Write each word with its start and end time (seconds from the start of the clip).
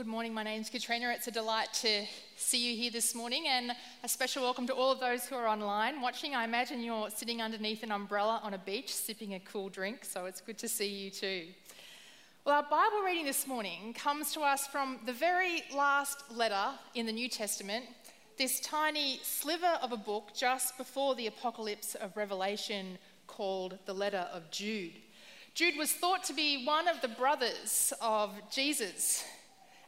Good 0.00 0.06
morning. 0.06 0.32
My 0.32 0.44
name's 0.44 0.70
Katrina. 0.70 1.12
It's 1.14 1.26
a 1.26 1.30
delight 1.30 1.74
to 1.82 2.06
see 2.34 2.70
you 2.70 2.74
here 2.74 2.90
this 2.90 3.14
morning, 3.14 3.44
and 3.46 3.72
a 4.02 4.08
special 4.08 4.42
welcome 4.42 4.66
to 4.68 4.72
all 4.72 4.90
of 4.90 4.98
those 4.98 5.26
who 5.26 5.34
are 5.34 5.46
online 5.46 6.00
watching. 6.00 6.34
I 6.34 6.44
imagine 6.44 6.82
you're 6.82 7.10
sitting 7.10 7.42
underneath 7.42 7.82
an 7.82 7.92
umbrella 7.92 8.40
on 8.42 8.54
a 8.54 8.58
beach 8.58 8.94
sipping 8.94 9.34
a 9.34 9.40
cool 9.40 9.68
drink, 9.68 10.06
so 10.06 10.24
it's 10.24 10.40
good 10.40 10.56
to 10.56 10.68
see 10.68 10.88
you 10.88 11.10
too. 11.10 11.48
Well, 12.46 12.54
our 12.54 12.62
Bible 12.62 13.02
reading 13.04 13.26
this 13.26 13.46
morning 13.46 13.92
comes 13.92 14.32
to 14.32 14.40
us 14.40 14.66
from 14.66 15.00
the 15.04 15.12
very 15.12 15.64
last 15.70 16.30
letter 16.34 16.78
in 16.94 17.04
the 17.04 17.12
New 17.12 17.28
Testament, 17.28 17.84
this 18.38 18.58
tiny 18.60 19.20
sliver 19.22 19.78
of 19.82 19.92
a 19.92 19.98
book 19.98 20.30
just 20.34 20.78
before 20.78 21.14
the 21.14 21.26
apocalypse 21.26 21.94
of 21.94 22.16
Revelation 22.16 22.96
called 23.26 23.76
the 23.84 23.92
letter 23.92 24.26
of 24.32 24.50
Jude. 24.50 24.94
Jude 25.52 25.76
was 25.76 25.92
thought 25.92 26.24
to 26.24 26.32
be 26.32 26.64
one 26.64 26.88
of 26.88 27.02
the 27.02 27.08
brothers 27.08 27.92
of 28.00 28.32
Jesus. 28.50 29.24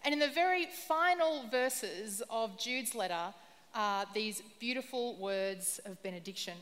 And 0.04 0.12
in 0.12 0.18
the 0.18 0.28
very 0.28 0.66
final 0.66 1.44
verses 1.50 2.22
of 2.28 2.58
Jude's 2.58 2.94
letter 2.94 3.32
are 3.74 4.04
these 4.12 4.42
beautiful 4.58 5.16
words 5.16 5.80
of 5.84 6.02
benediction. 6.02 6.54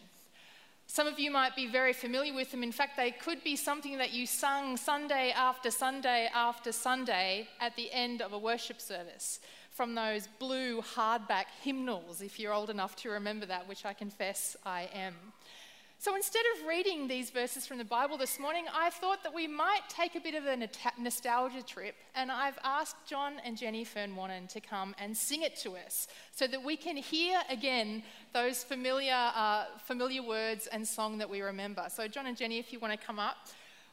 Some 0.86 1.06
of 1.06 1.18
you 1.18 1.30
might 1.30 1.54
be 1.54 1.66
very 1.66 1.92
familiar 1.92 2.34
with 2.34 2.50
them. 2.50 2.62
In 2.62 2.72
fact, 2.72 2.96
they 2.96 3.12
could 3.12 3.42
be 3.44 3.56
something 3.56 3.98
that 3.98 4.12
you 4.12 4.26
sung 4.26 4.76
Sunday 4.76 5.30
after 5.30 5.70
Sunday 5.70 6.28
after 6.34 6.72
Sunday 6.72 7.48
at 7.60 7.76
the 7.76 7.90
end 7.92 8.20
of 8.20 8.32
a 8.32 8.38
worship 8.38 8.80
service 8.80 9.40
from 9.70 9.94
those 9.94 10.28
blue 10.38 10.82
hardback 10.82 11.46
hymnals, 11.62 12.20
if 12.20 12.38
you're 12.38 12.52
old 12.52 12.70
enough 12.70 12.96
to 12.96 13.08
remember 13.08 13.46
that, 13.46 13.68
which 13.68 13.86
I 13.86 13.92
confess 13.92 14.56
I 14.66 14.88
am. 14.92 15.14
So 16.00 16.16
instead 16.16 16.46
of 16.56 16.66
reading 16.66 17.08
these 17.08 17.28
verses 17.28 17.66
from 17.66 17.76
the 17.76 17.84
Bible 17.84 18.16
this 18.16 18.38
morning, 18.38 18.64
I 18.74 18.88
thought 18.88 19.22
that 19.22 19.34
we 19.34 19.46
might 19.46 19.82
take 19.90 20.14
a 20.14 20.20
bit 20.20 20.34
of 20.34 20.46
a 20.46 20.56
nostalgia 20.98 21.62
trip, 21.62 21.94
and 22.14 22.32
I've 22.32 22.58
asked 22.64 22.96
John 23.06 23.34
and 23.44 23.54
Jenny 23.54 23.84
Fernwannon 23.84 24.48
to 24.48 24.60
come 24.62 24.94
and 24.98 25.14
sing 25.14 25.42
it 25.42 25.56
to 25.56 25.72
us 25.72 26.08
so 26.32 26.46
that 26.46 26.64
we 26.64 26.74
can 26.78 26.96
hear 26.96 27.42
again 27.50 28.02
those 28.32 28.64
familiar, 28.64 29.12
uh, 29.12 29.66
familiar 29.84 30.22
words 30.22 30.68
and 30.68 30.88
song 30.88 31.18
that 31.18 31.28
we 31.28 31.42
remember. 31.42 31.84
So, 31.90 32.08
John 32.08 32.26
and 32.26 32.34
Jenny, 32.34 32.58
if 32.58 32.72
you 32.72 32.78
want 32.78 32.98
to 32.98 33.06
come 33.06 33.18
up. 33.18 33.36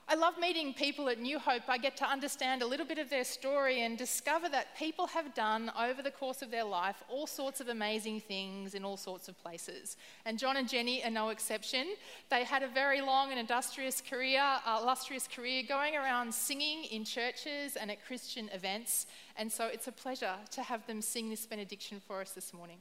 I 0.10 0.16
love 0.16 0.40
meeting 0.40 0.74
people 0.74 1.10
at 1.10 1.20
New 1.20 1.38
Hope. 1.38 1.64
I 1.68 1.78
get 1.78 1.98
to 1.98 2.06
understand 2.06 2.62
a 2.62 2.66
little 2.66 2.86
bit 2.86 2.98
of 2.98 3.10
their 3.10 3.26
story 3.26 3.82
and 3.82 3.98
discover 3.98 4.48
that 4.48 4.74
people 4.78 5.06
have 5.08 5.34
done 5.34 5.70
over 5.78 6.02
the 6.02 6.12
course 6.12 6.42
of 6.42 6.50
their 6.50 6.64
life 6.64 7.04
all 7.10 7.28
sorts 7.28 7.60
of 7.60 7.68
amazing 7.68 8.22
things 8.22 8.74
in 8.74 8.86
all 8.86 8.96
sorts 8.96 9.28
of 9.28 9.38
places. 9.44 9.98
And 10.26 10.40
John 10.40 10.56
and 10.56 10.70
Jenny 10.70 11.04
are 11.04 11.12
no 11.12 11.28
exception. 11.28 11.88
They 12.30 12.46
had 12.46 12.64
a 12.64 12.70
very 12.70 13.02
long 13.02 13.32
and 13.32 13.40
industrious 13.40 14.00
career, 14.00 14.42
uh, 14.66 14.80
illustrious 14.82 15.28
career 15.28 15.64
going 15.68 15.98
around 15.98 16.34
singing 16.34 16.86
in 16.86 17.04
churches 17.04 17.76
and 17.76 17.92
at 17.92 18.06
Christian 18.06 18.50
events. 18.54 19.08
And 19.36 19.52
so 19.52 19.66
it's 19.66 19.90
a 19.90 19.92
pleasure 19.92 20.36
to 20.52 20.64
have 20.64 20.88
them 20.88 21.02
sing 21.02 21.30
this 21.30 21.46
benediction 21.46 22.00
for 22.00 22.22
us 22.22 22.32
this 22.32 22.54
morning. 22.54 22.78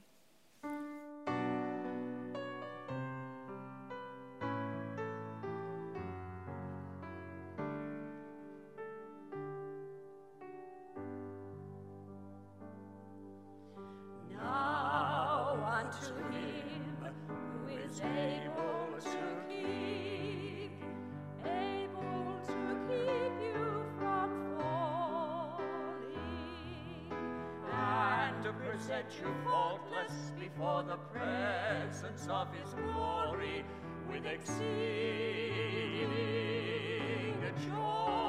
Present 28.86 29.06
you 29.20 29.26
faultless 29.44 30.32
before 30.38 30.84
the 30.84 30.97
presence 31.12 32.28
of 32.30 32.47
his 32.54 32.72
glory 32.74 33.64
with 34.08 34.24
exceeding 34.26 34.62
joy 37.69 38.25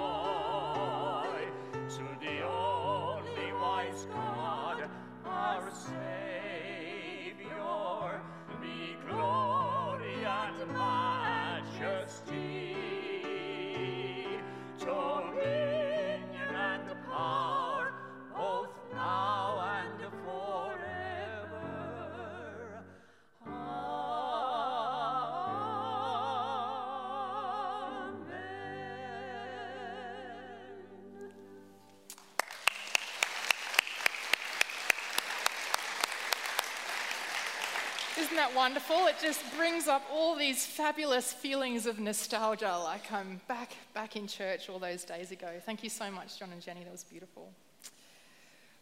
Isn't 38.28 38.36
that 38.36 38.54
wonderful? 38.54 39.08
It 39.08 39.16
just 39.22 39.42
brings 39.56 39.88
up 39.88 40.04
all 40.12 40.36
these 40.36 40.66
fabulous 40.66 41.32
feelings 41.32 41.86
of 41.86 41.98
nostalgia, 41.98 42.78
like 42.84 43.10
I'm 43.10 43.40
back, 43.48 43.72
back 43.94 44.18
in 44.18 44.28
church 44.28 44.68
all 44.68 44.80
those 44.80 45.06
days 45.06 45.32
ago. 45.32 45.48
Thank 45.66 45.82
you 45.82 45.90
so 45.90 46.12
much, 46.12 46.38
John 46.38 46.52
and 46.52 46.62
Jenny. 46.62 46.84
That 46.84 46.92
was 46.92 47.06
beautiful. 47.06 47.50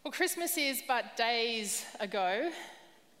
Well, 0.02 0.10
Christmas 0.10 0.58
is 0.58 0.82
but 0.88 1.16
days 1.16 1.84
ago, 2.00 2.50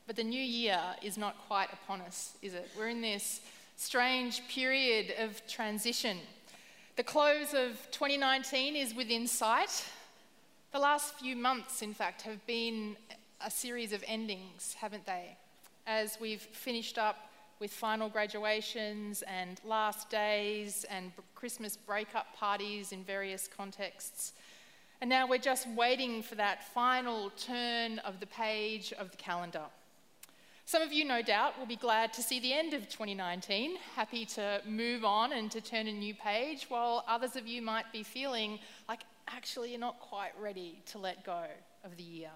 but 0.08 0.16
the 0.16 0.24
new 0.24 0.42
year 0.42 0.80
is 1.00 1.16
not 1.16 1.36
quite 1.46 1.68
upon 1.72 2.00
us, 2.00 2.36
is 2.42 2.54
it? 2.54 2.68
We're 2.76 2.88
in 2.88 3.02
this 3.02 3.40
strange 3.76 4.42
period 4.48 5.14
of 5.20 5.46
transition. 5.46 6.18
The 6.96 7.04
close 7.04 7.54
of 7.54 7.78
2019 7.92 8.74
is 8.74 8.96
within 8.96 9.28
sight. 9.28 9.84
The 10.72 10.80
last 10.80 11.14
few 11.20 11.36
months, 11.36 11.82
in 11.82 11.94
fact, 11.94 12.22
have 12.22 12.44
been 12.48 12.96
a 13.40 13.50
series 13.50 13.92
of 13.92 14.02
endings, 14.08 14.74
haven't 14.80 15.06
they? 15.06 15.36
As 15.86 16.18
we've 16.20 16.40
finished 16.40 16.98
up 16.98 17.30
with 17.58 17.70
final 17.70 18.08
graduations 18.08 19.22
and 19.22 19.60
last 19.64 20.10
days 20.10 20.84
and 20.90 21.12
Christmas 21.34 21.76
breakup 21.76 22.34
parties 22.36 22.92
in 22.92 23.02
various 23.02 23.48
contexts. 23.48 24.32
And 25.00 25.08
now 25.10 25.26
we're 25.26 25.38
just 25.38 25.68
waiting 25.70 26.22
for 26.22 26.34
that 26.34 26.72
final 26.72 27.30
turn 27.30 27.98
of 28.00 28.20
the 28.20 28.26
page 28.26 28.92
of 28.94 29.10
the 29.10 29.16
calendar. 29.16 29.64
Some 30.64 30.82
of 30.82 30.92
you, 30.92 31.04
no 31.04 31.22
doubt, 31.22 31.58
will 31.58 31.66
be 31.66 31.76
glad 31.76 32.12
to 32.14 32.22
see 32.22 32.40
the 32.40 32.52
end 32.52 32.74
of 32.74 32.88
2019, 32.88 33.76
happy 33.94 34.24
to 34.26 34.60
move 34.66 35.04
on 35.04 35.32
and 35.32 35.48
to 35.52 35.60
turn 35.60 35.86
a 35.86 35.92
new 35.92 36.12
page, 36.12 36.66
while 36.68 37.04
others 37.06 37.36
of 37.36 37.46
you 37.46 37.62
might 37.62 37.92
be 37.92 38.02
feeling 38.02 38.58
like 38.88 39.02
actually 39.28 39.70
you're 39.70 39.80
not 39.80 40.00
quite 40.00 40.32
ready 40.40 40.82
to 40.86 40.98
let 40.98 41.24
go 41.24 41.44
of 41.84 41.96
the 41.96 42.02
year. 42.02 42.30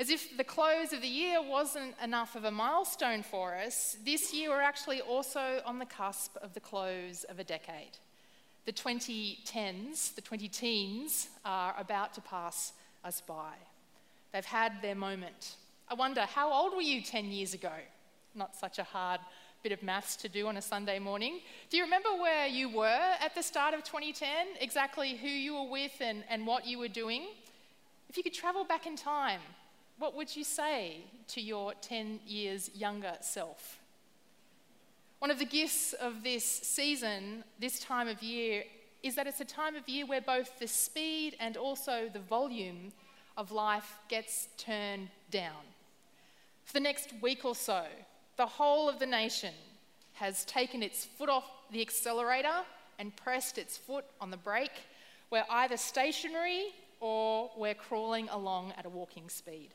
As 0.00 0.08
if 0.08 0.34
the 0.34 0.44
close 0.44 0.94
of 0.94 1.02
the 1.02 1.06
year 1.06 1.42
wasn't 1.42 1.94
enough 2.02 2.34
of 2.34 2.44
a 2.44 2.50
milestone 2.50 3.22
for 3.22 3.54
us, 3.54 3.98
this 4.02 4.32
year 4.32 4.48
we're 4.48 4.62
actually 4.62 5.02
also 5.02 5.60
on 5.66 5.78
the 5.78 5.84
cusp 5.84 6.38
of 6.38 6.54
the 6.54 6.60
close 6.60 7.24
of 7.24 7.38
a 7.38 7.44
decade. 7.44 7.98
The 8.64 8.72
2010s, 8.72 10.14
the 10.14 10.22
20 10.22 10.48
teens, 10.48 11.28
are 11.44 11.74
about 11.76 12.14
to 12.14 12.22
pass 12.22 12.72
us 13.04 13.20
by. 13.20 13.52
They've 14.32 14.42
had 14.42 14.80
their 14.80 14.94
moment. 14.94 15.56
I 15.90 15.92
wonder, 15.92 16.22
how 16.22 16.50
old 16.50 16.74
were 16.74 16.80
you 16.80 17.02
10 17.02 17.26
years 17.26 17.52
ago? 17.52 17.74
Not 18.34 18.56
such 18.56 18.78
a 18.78 18.84
hard 18.84 19.20
bit 19.62 19.72
of 19.72 19.82
maths 19.82 20.16
to 20.16 20.30
do 20.30 20.46
on 20.46 20.56
a 20.56 20.62
Sunday 20.62 20.98
morning. 20.98 21.40
Do 21.68 21.76
you 21.76 21.82
remember 21.82 22.08
where 22.18 22.46
you 22.46 22.70
were 22.70 22.86
at 23.20 23.34
the 23.34 23.42
start 23.42 23.74
of 23.74 23.84
2010? 23.84 24.28
Exactly 24.62 25.16
who 25.16 25.28
you 25.28 25.56
were 25.56 25.70
with 25.70 25.92
and, 26.00 26.24
and 26.30 26.46
what 26.46 26.66
you 26.66 26.78
were 26.78 26.88
doing? 26.88 27.26
If 28.08 28.16
you 28.16 28.22
could 28.22 28.32
travel 28.32 28.64
back 28.64 28.86
in 28.86 28.96
time, 28.96 29.40
what 30.00 30.16
would 30.16 30.34
you 30.34 30.44
say 30.44 30.96
to 31.28 31.42
your 31.42 31.74
10 31.82 32.20
years 32.26 32.70
younger 32.74 33.12
self? 33.20 33.78
One 35.18 35.30
of 35.30 35.38
the 35.38 35.44
gifts 35.44 35.92
of 35.92 36.24
this 36.24 36.42
season, 36.42 37.44
this 37.60 37.80
time 37.80 38.08
of 38.08 38.22
year, 38.22 38.64
is 39.02 39.14
that 39.16 39.26
it's 39.26 39.42
a 39.42 39.44
time 39.44 39.76
of 39.76 39.86
year 39.86 40.06
where 40.06 40.22
both 40.22 40.58
the 40.58 40.66
speed 40.66 41.36
and 41.38 41.58
also 41.58 42.08
the 42.10 42.18
volume 42.18 42.92
of 43.36 43.52
life 43.52 43.98
gets 44.08 44.48
turned 44.56 45.10
down. 45.30 45.68
For 46.64 46.72
the 46.72 46.80
next 46.80 47.12
week 47.20 47.44
or 47.44 47.54
so, 47.54 47.84
the 48.38 48.46
whole 48.46 48.88
of 48.88 48.98
the 48.98 49.06
nation 49.06 49.52
has 50.14 50.46
taken 50.46 50.82
its 50.82 51.04
foot 51.04 51.28
off 51.28 51.44
the 51.70 51.82
accelerator 51.82 52.64
and 52.98 53.14
pressed 53.16 53.58
its 53.58 53.76
foot 53.76 54.06
on 54.18 54.30
the 54.30 54.38
brake. 54.38 54.86
We're 55.30 55.44
either 55.50 55.76
stationary 55.76 56.68
or 57.00 57.50
we're 57.54 57.74
crawling 57.74 58.30
along 58.30 58.72
at 58.78 58.86
a 58.86 58.90
walking 58.90 59.28
speed. 59.28 59.74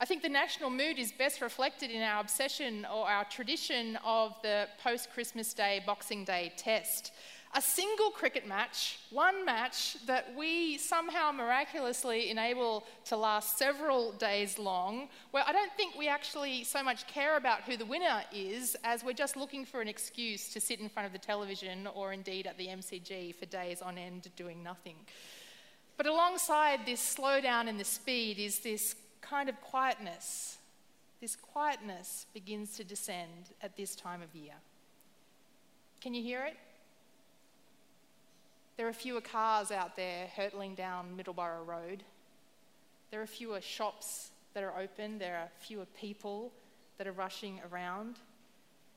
I 0.00 0.04
think 0.04 0.22
the 0.22 0.28
national 0.28 0.70
mood 0.70 0.96
is 0.96 1.10
best 1.10 1.40
reflected 1.40 1.90
in 1.90 2.02
our 2.02 2.20
obsession 2.20 2.86
or 2.86 3.08
our 3.08 3.24
tradition 3.24 3.98
of 4.04 4.36
the 4.42 4.68
post 4.80 5.10
Christmas 5.12 5.52
Day, 5.52 5.82
Boxing 5.84 6.24
Day 6.24 6.52
test. 6.56 7.10
a 7.54 7.62
single 7.62 8.10
cricket 8.10 8.46
match, 8.46 8.98
one 9.10 9.44
match 9.44 9.96
that 10.06 10.32
we 10.36 10.76
somehow 10.76 11.32
miraculously 11.32 12.30
enable 12.30 12.84
to 13.06 13.16
last 13.16 13.56
several 13.58 14.12
days 14.12 14.58
long, 14.58 15.08
where 15.30 15.42
I 15.46 15.52
don't 15.52 15.72
think 15.72 15.96
we 15.96 16.08
actually 16.08 16.62
so 16.64 16.82
much 16.82 17.06
care 17.06 17.36
about 17.36 17.62
who 17.62 17.76
the 17.78 17.86
winner 17.86 18.22
is 18.32 18.76
as 18.84 19.02
we're 19.02 19.14
just 19.14 19.36
looking 19.36 19.64
for 19.64 19.80
an 19.80 19.88
excuse 19.88 20.52
to 20.52 20.60
sit 20.60 20.78
in 20.78 20.88
front 20.90 21.06
of 21.06 21.12
the 21.12 21.18
television 21.18 21.88
or 21.94 22.12
indeed 22.12 22.46
at 22.46 22.58
the 22.58 22.66
MCG 22.66 23.34
for 23.34 23.46
days 23.46 23.80
on 23.80 23.96
end 23.96 24.28
doing 24.36 24.62
nothing. 24.62 24.96
But 25.96 26.06
alongside 26.06 26.86
this 26.86 27.16
slowdown 27.16 27.66
in 27.66 27.78
the 27.78 27.84
speed 27.84 28.38
is 28.38 28.58
this 28.60 28.94
kind 29.20 29.48
of 29.48 29.60
quietness. 29.60 30.58
This 31.20 31.36
quietness 31.36 32.26
begins 32.32 32.76
to 32.76 32.84
descend 32.84 33.50
at 33.62 33.76
this 33.76 33.94
time 33.94 34.22
of 34.22 34.34
year. 34.34 34.54
Can 36.00 36.14
you 36.14 36.22
hear 36.22 36.44
it? 36.44 36.56
There 38.76 38.86
are 38.86 38.92
fewer 38.92 39.20
cars 39.20 39.72
out 39.72 39.96
there 39.96 40.28
hurtling 40.36 40.76
down 40.76 41.16
Middleborough 41.18 41.66
Road. 41.66 42.04
There 43.10 43.20
are 43.20 43.26
fewer 43.26 43.60
shops 43.60 44.30
that 44.54 44.62
are 44.62 44.78
open. 44.78 45.18
There 45.18 45.36
are 45.36 45.48
fewer 45.58 45.86
people 45.98 46.52
that 46.96 47.08
are 47.08 47.12
rushing 47.12 47.60
around. 47.70 48.16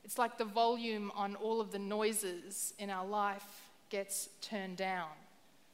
It's 0.04 0.18
like 0.18 0.38
the 0.38 0.44
volume 0.44 1.10
on 1.14 1.34
all 1.36 1.60
of 1.60 1.72
the 1.72 1.78
noises 1.78 2.74
in 2.78 2.90
our 2.90 3.06
life 3.06 3.70
gets 3.90 4.28
turned 4.40 4.76
down. 4.76 5.08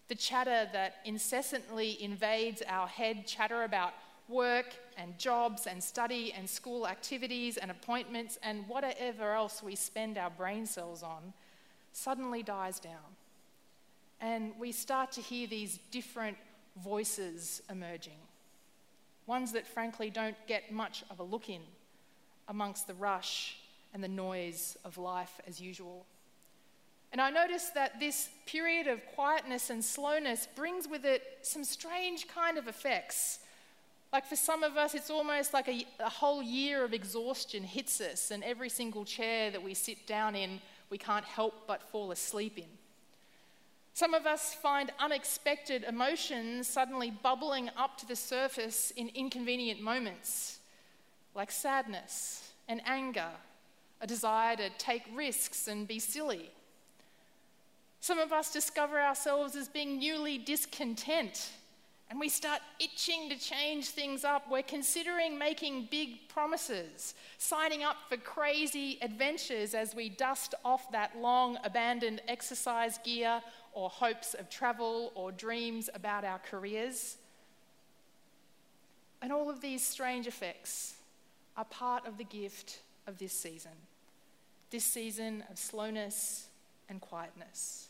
The 0.09 0.15
chatter 0.15 0.69
that 0.73 0.97
incessantly 1.05 2.03
invades 2.03 2.63
our 2.67 2.87
head, 2.87 3.27
chatter 3.27 3.63
about 3.63 3.93
work 4.29 4.75
and 4.97 5.19
jobs 5.19 5.67
and 5.67 5.83
study 5.83 6.33
and 6.37 6.49
school 6.49 6.87
activities 6.87 7.57
and 7.57 7.71
appointments 7.71 8.39
and 8.43 8.69
whatever 8.69 9.33
else 9.33 9.63
we 9.63 9.75
spend 9.75 10.19
our 10.19 10.31
brain 10.31 10.67
cells 10.67 11.03
on, 11.03 11.33
suddenly 11.93 12.43
dies 12.43 12.79
down. 12.79 13.17
And 14.21 14.53
we 14.59 14.73
start 14.73 15.13
to 15.13 15.21
hear 15.21 15.47
these 15.47 15.79
different 15.91 16.37
voices 16.83 17.63
emerging. 17.71 18.19
Ones 19.27 19.53
that, 19.53 19.67
frankly, 19.67 20.11
don't 20.11 20.37
get 20.47 20.73
much 20.73 21.05
of 21.11 21.21
a 21.21 21.23
look 21.23 21.49
in 21.49 21.61
amongst 22.49 22.87
the 22.87 22.95
rush 22.95 23.59
and 23.93 24.03
the 24.03 24.09
noise 24.09 24.77
of 24.85 24.99
life 24.99 25.41
as 25.47 25.61
usual. 25.61 26.07
And 27.13 27.21
I 27.21 27.31
notice 27.31 27.71
that 27.71 28.01
this 28.01 28.29
period 28.47 28.87
of 28.87 29.01
quietness 29.15 29.71
and 29.71 29.85
slowness 29.85 30.47
brings 30.55 30.87
with 30.87 31.05
it 31.05 31.23
some 31.43 31.65
strange 31.65 32.29
kind 32.29 32.59
of 32.59 32.69
effects. 32.69 33.41
Like 34.13 34.27
for 34.27 34.37
some 34.37 34.63
of 34.63 34.77
us, 34.77 34.95
it's 34.95 35.11
almost 35.11 35.53
like 35.53 35.69
a, 35.69 35.85
a, 36.01 36.09
whole 36.09 36.43
year 36.43 36.83
of 36.83 36.95
exhaustion 36.95 37.63
hits 37.63 38.01
us, 38.01 38.31
and 38.31 38.43
every 38.43 38.71
single 38.71 39.05
chair 39.05 39.51
that 39.51 39.63
we 39.63 39.75
sit 39.75 40.07
down 40.07 40.35
in, 40.35 40.61
we 40.89 40.97
can't 40.97 41.25
help 41.25 41.67
but 41.67 41.83
fall 41.83 42.11
asleep 42.11 42.57
in. 42.57 42.69
Some 43.93 44.15
of 44.15 44.27
us 44.27 44.55
find 44.55 44.93
unexpected 44.99 45.85
emotions 45.85 46.69
suddenly 46.69 47.11
bubbling 47.11 47.69
up 47.77 47.99
to 47.99 48.07
the 48.07 48.17
surface 48.17 48.93
in 48.93 49.11
inconvenient 49.15 49.83
moments, 49.83 50.61
like 51.35 51.51
sadness 51.51 52.53
and 52.69 52.81
anger, 52.87 53.31
a 54.01 54.07
desire 54.07 54.57
to 54.57 54.71
take 54.79 55.03
risks 55.15 55.69
and 55.69 55.87
be 55.87 55.99
silly. 55.99 56.51
Some 58.01 58.19
of 58.19 58.33
us 58.33 58.53
discover 58.53 59.01
ourselves 59.01 59.57
as 59.57 59.69
being 59.69 59.99
newly 59.99 60.39
discontent 60.39 61.51
and 62.11 62.19
we 62.19 62.29
start 62.29 62.61
itching 62.79 63.29
to 63.29 63.39
change 63.39 63.89
things 63.89 64.25
up. 64.25 64.51
We're 64.51 64.63
considering 64.63 65.39
making 65.39 65.89
big 65.91 66.29
promises, 66.29 67.15
signing 67.37 67.85
up 67.85 67.97
for 68.09 68.17
crazy 68.17 68.99
adventures 69.03 69.75
as 69.75 69.95
we 69.95 70.09
dust 70.09 70.55
off 70.65 70.91
that 70.93 71.19
long 71.19 71.59
abandoned 71.65 72.23
exercise 72.27 72.99
gear 73.05 73.43
or 73.73 73.91
hopes 73.91 74.35
of 74.35 74.49
travel 74.49 75.13
or 75.15 75.33
dreams 75.33 75.91
about 75.95 76.25
our 76.25 76.39
careers. 76.39 77.19
And 79.21 79.33
all 79.33 79.51
of 79.51 79.61
these 79.61 79.83
strange 79.83 80.27
effects 80.27 80.95
are 81.57 81.65
part 81.65 82.07
of 82.07 82.17
the 82.17 82.25
gift 82.25 82.81
of 83.07 83.19
this 83.19 83.33
season 83.33 83.73
this 84.71 84.85
season 84.85 85.45
of 85.51 85.59
slowness 85.59 86.49
and 86.89 87.01
quietness. 87.01 87.88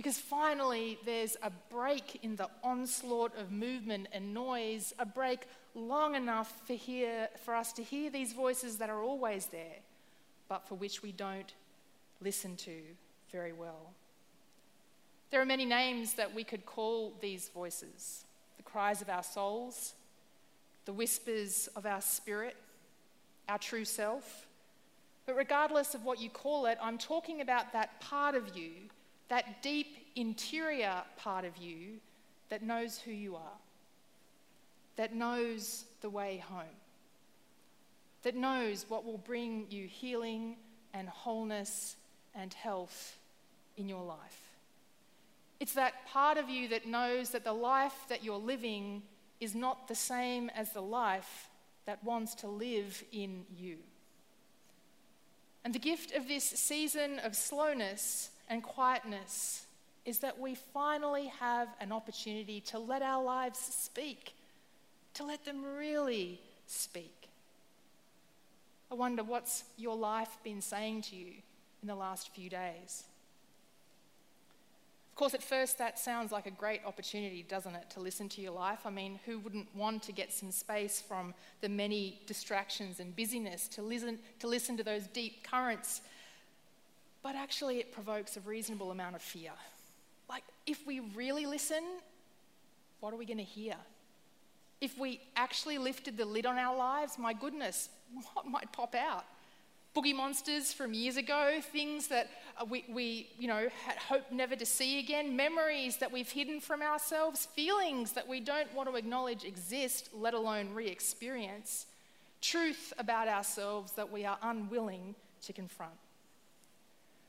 Because 0.00 0.16
finally, 0.16 0.98
there's 1.04 1.36
a 1.42 1.50
break 1.68 2.20
in 2.24 2.34
the 2.36 2.48
onslaught 2.64 3.36
of 3.36 3.52
movement 3.52 4.08
and 4.14 4.32
noise, 4.32 4.94
a 4.98 5.04
break 5.04 5.40
long 5.74 6.14
enough 6.14 6.50
for, 6.66 6.72
hear, 6.72 7.28
for 7.44 7.54
us 7.54 7.70
to 7.74 7.82
hear 7.82 8.08
these 8.08 8.32
voices 8.32 8.78
that 8.78 8.88
are 8.88 9.02
always 9.02 9.44
there, 9.48 9.76
but 10.48 10.66
for 10.66 10.76
which 10.76 11.02
we 11.02 11.12
don't 11.12 11.52
listen 12.22 12.56
to 12.56 12.80
very 13.30 13.52
well. 13.52 13.92
There 15.30 15.42
are 15.42 15.44
many 15.44 15.66
names 15.66 16.14
that 16.14 16.34
we 16.34 16.44
could 16.44 16.64
call 16.64 17.12
these 17.20 17.50
voices 17.50 18.24
the 18.56 18.62
cries 18.62 19.02
of 19.02 19.10
our 19.10 19.22
souls, 19.22 19.92
the 20.86 20.94
whispers 20.94 21.68
of 21.76 21.84
our 21.84 22.00
spirit, 22.00 22.56
our 23.50 23.58
true 23.58 23.84
self. 23.84 24.46
But 25.26 25.36
regardless 25.36 25.94
of 25.94 26.06
what 26.06 26.22
you 26.22 26.30
call 26.30 26.64
it, 26.64 26.78
I'm 26.80 26.96
talking 26.96 27.42
about 27.42 27.74
that 27.74 28.00
part 28.00 28.34
of 28.34 28.56
you, 28.56 28.88
that 29.30 29.62
deep 29.62 29.96
interior 30.16 31.02
part 31.16 31.44
of 31.44 31.56
you 31.56 31.98
that 32.50 32.62
knows 32.62 32.98
who 32.98 33.12
you 33.12 33.36
are, 33.36 33.58
that 34.96 35.14
knows 35.14 35.84
the 36.02 36.10
way 36.10 36.42
home, 36.48 36.76
that 38.24 38.34
knows 38.34 38.84
what 38.88 39.04
will 39.04 39.18
bring 39.18 39.66
you 39.70 39.86
healing 39.86 40.56
and 40.92 41.08
wholeness 41.08 41.96
and 42.34 42.52
health 42.52 43.16
in 43.76 43.88
your 43.88 44.04
life. 44.04 44.50
It's 45.60 45.74
that 45.74 46.06
part 46.06 46.36
of 46.36 46.50
you 46.50 46.68
that 46.68 46.86
knows 46.86 47.30
that 47.30 47.44
the 47.44 47.52
life 47.52 47.94
that 48.08 48.24
you're 48.24 48.36
living 48.36 49.02
is 49.38 49.54
not 49.54 49.86
the 49.86 49.94
same 49.94 50.50
as 50.56 50.72
the 50.72 50.82
life 50.82 51.48
that 51.86 52.02
wants 52.02 52.34
to 52.36 52.48
live 52.48 53.04
in 53.12 53.44
you. 53.56 53.76
And 55.64 55.72
the 55.72 55.78
gift 55.78 56.14
of 56.16 56.26
this 56.26 56.44
season 56.44 57.20
of 57.20 57.36
slowness 57.36 58.30
and 58.50 58.62
quietness 58.62 59.64
is 60.04 60.18
that 60.18 60.38
we 60.38 60.56
finally 60.74 61.28
have 61.38 61.68
an 61.80 61.92
opportunity 61.92 62.60
to 62.60 62.78
let 62.78 63.00
our 63.00 63.22
lives 63.22 63.58
speak, 63.58 64.34
to 65.14 65.24
let 65.24 65.44
them 65.44 65.64
really 65.64 66.40
speak. 66.66 67.28
I 68.90 68.96
wonder 68.96 69.22
what's 69.22 69.62
your 69.78 69.96
life 69.96 70.36
been 70.42 70.60
saying 70.60 71.02
to 71.02 71.16
you 71.16 71.32
in 71.80 71.88
the 71.88 71.94
last 71.94 72.34
few 72.34 72.50
days? 72.50 73.04
Of 75.12 75.16
course, 75.16 75.34
at 75.34 75.42
first, 75.42 75.78
that 75.78 75.98
sounds 75.98 76.32
like 76.32 76.46
a 76.46 76.50
great 76.50 76.80
opportunity, 76.84 77.44
doesn't 77.46 77.74
it, 77.74 77.90
to 77.90 78.00
listen 78.00 78.28
to 78.30 78.40
your 78.40 78.52
life? 78.52 78.80
I 78.84 78.90
mean, 78.90 79.20
who 79.26 79.38
wouldn't 79.38 79.68
want 79.76 80.02
to 80.04 80.12
get 80.12 80.32
some 80.32 80.50
space 80.50 81.00
from 81.00 81.34
the 81.60 81.68
many 81.68 82.20
distractions 82.26 82.98
and 82.98 83.14
busyness 83.14 83.68
to 83.68 83.82
listen 83.82 84.18
to, 84.40 84.48
listen 84.48 84.76
to 84.78 84.82
those 84.82 85.06
deep 85.08 85.46
currents? 85.48 86.00
But 87.22 87.36
actually, 87.36 87.78
it 87.78 87.92
provokes 87.92 88.36
a 88.36 88.40
reasonable 88.40 88.90
amount 88.90 89.16
of 89.16 89.22
fear. 89.22 89.52
Like, 90.28 90.44
if 90.66 90.86
we 90.86 91.00
really 91.00 91.46
listen, 91.46 91.84
what 93.00 93.12
are 93.12 93.16
we 93.16 93.26
going 93.26 93.38
to 93.38 93.44
hear? 93.44 93.76
If 94.80 94.98
we 94.98 95.20
actually 95.36 95.76
lifted 95.76 96.16
the 96.16 96.24
lid 96.24 96.46
on 96.46 96.56
our 96.56 96.76
lives, 96.76 97.18
my 97.18 97.32
goodness, 97.32 97.90
what 98.34 98.46
might 98.46 98.72
pop 98.72 98.94
out? 98.94 99.24
boogie 99.94 100.14
monsters 100.14 100.72
from 100.72 100.94
years 100.94 101.16
ago, 101.16 101.60
things 101.72 102.06
that 102.08 102.30
uh, 102.60 102.64
we, 102.64 102.84
we, 102.88 103.28
you 103.38 103.48
know, 103.48 103.68
had 103.84 103.96
hoped 103.96 104.30
never 104.30 104.54
to 104.54 104.66
see 104.66 105.00
again, 105.00 105.34
memories 105.34 105.96
that 105.96 106.12
we've 106.12 106.30
hidden 106.30 106.60
from 106.60 106.80
ourselves, 106.80 107.46
feelings 107.46 108.12
that 108.12 108.28
we 108.28 108.40
don't 108.40 108.72
want 108.74 108.88
to 108.88 108.94
acknowledge 108.94 109.44
exist, 109.44 110.10
let 110.14 110.34
alone 110.34 110.72
re 110.74 110.86
experience, 110.86 111.86
truth 112.40 112.92
about 112.98 113.26
ourselves 113.26 113.92
that 113.92 114.10
we 114.10 114.24
are 114.24 114.38
unwilling 114.42 115.14
to 115.42 115.52
confront. 115.52 115.92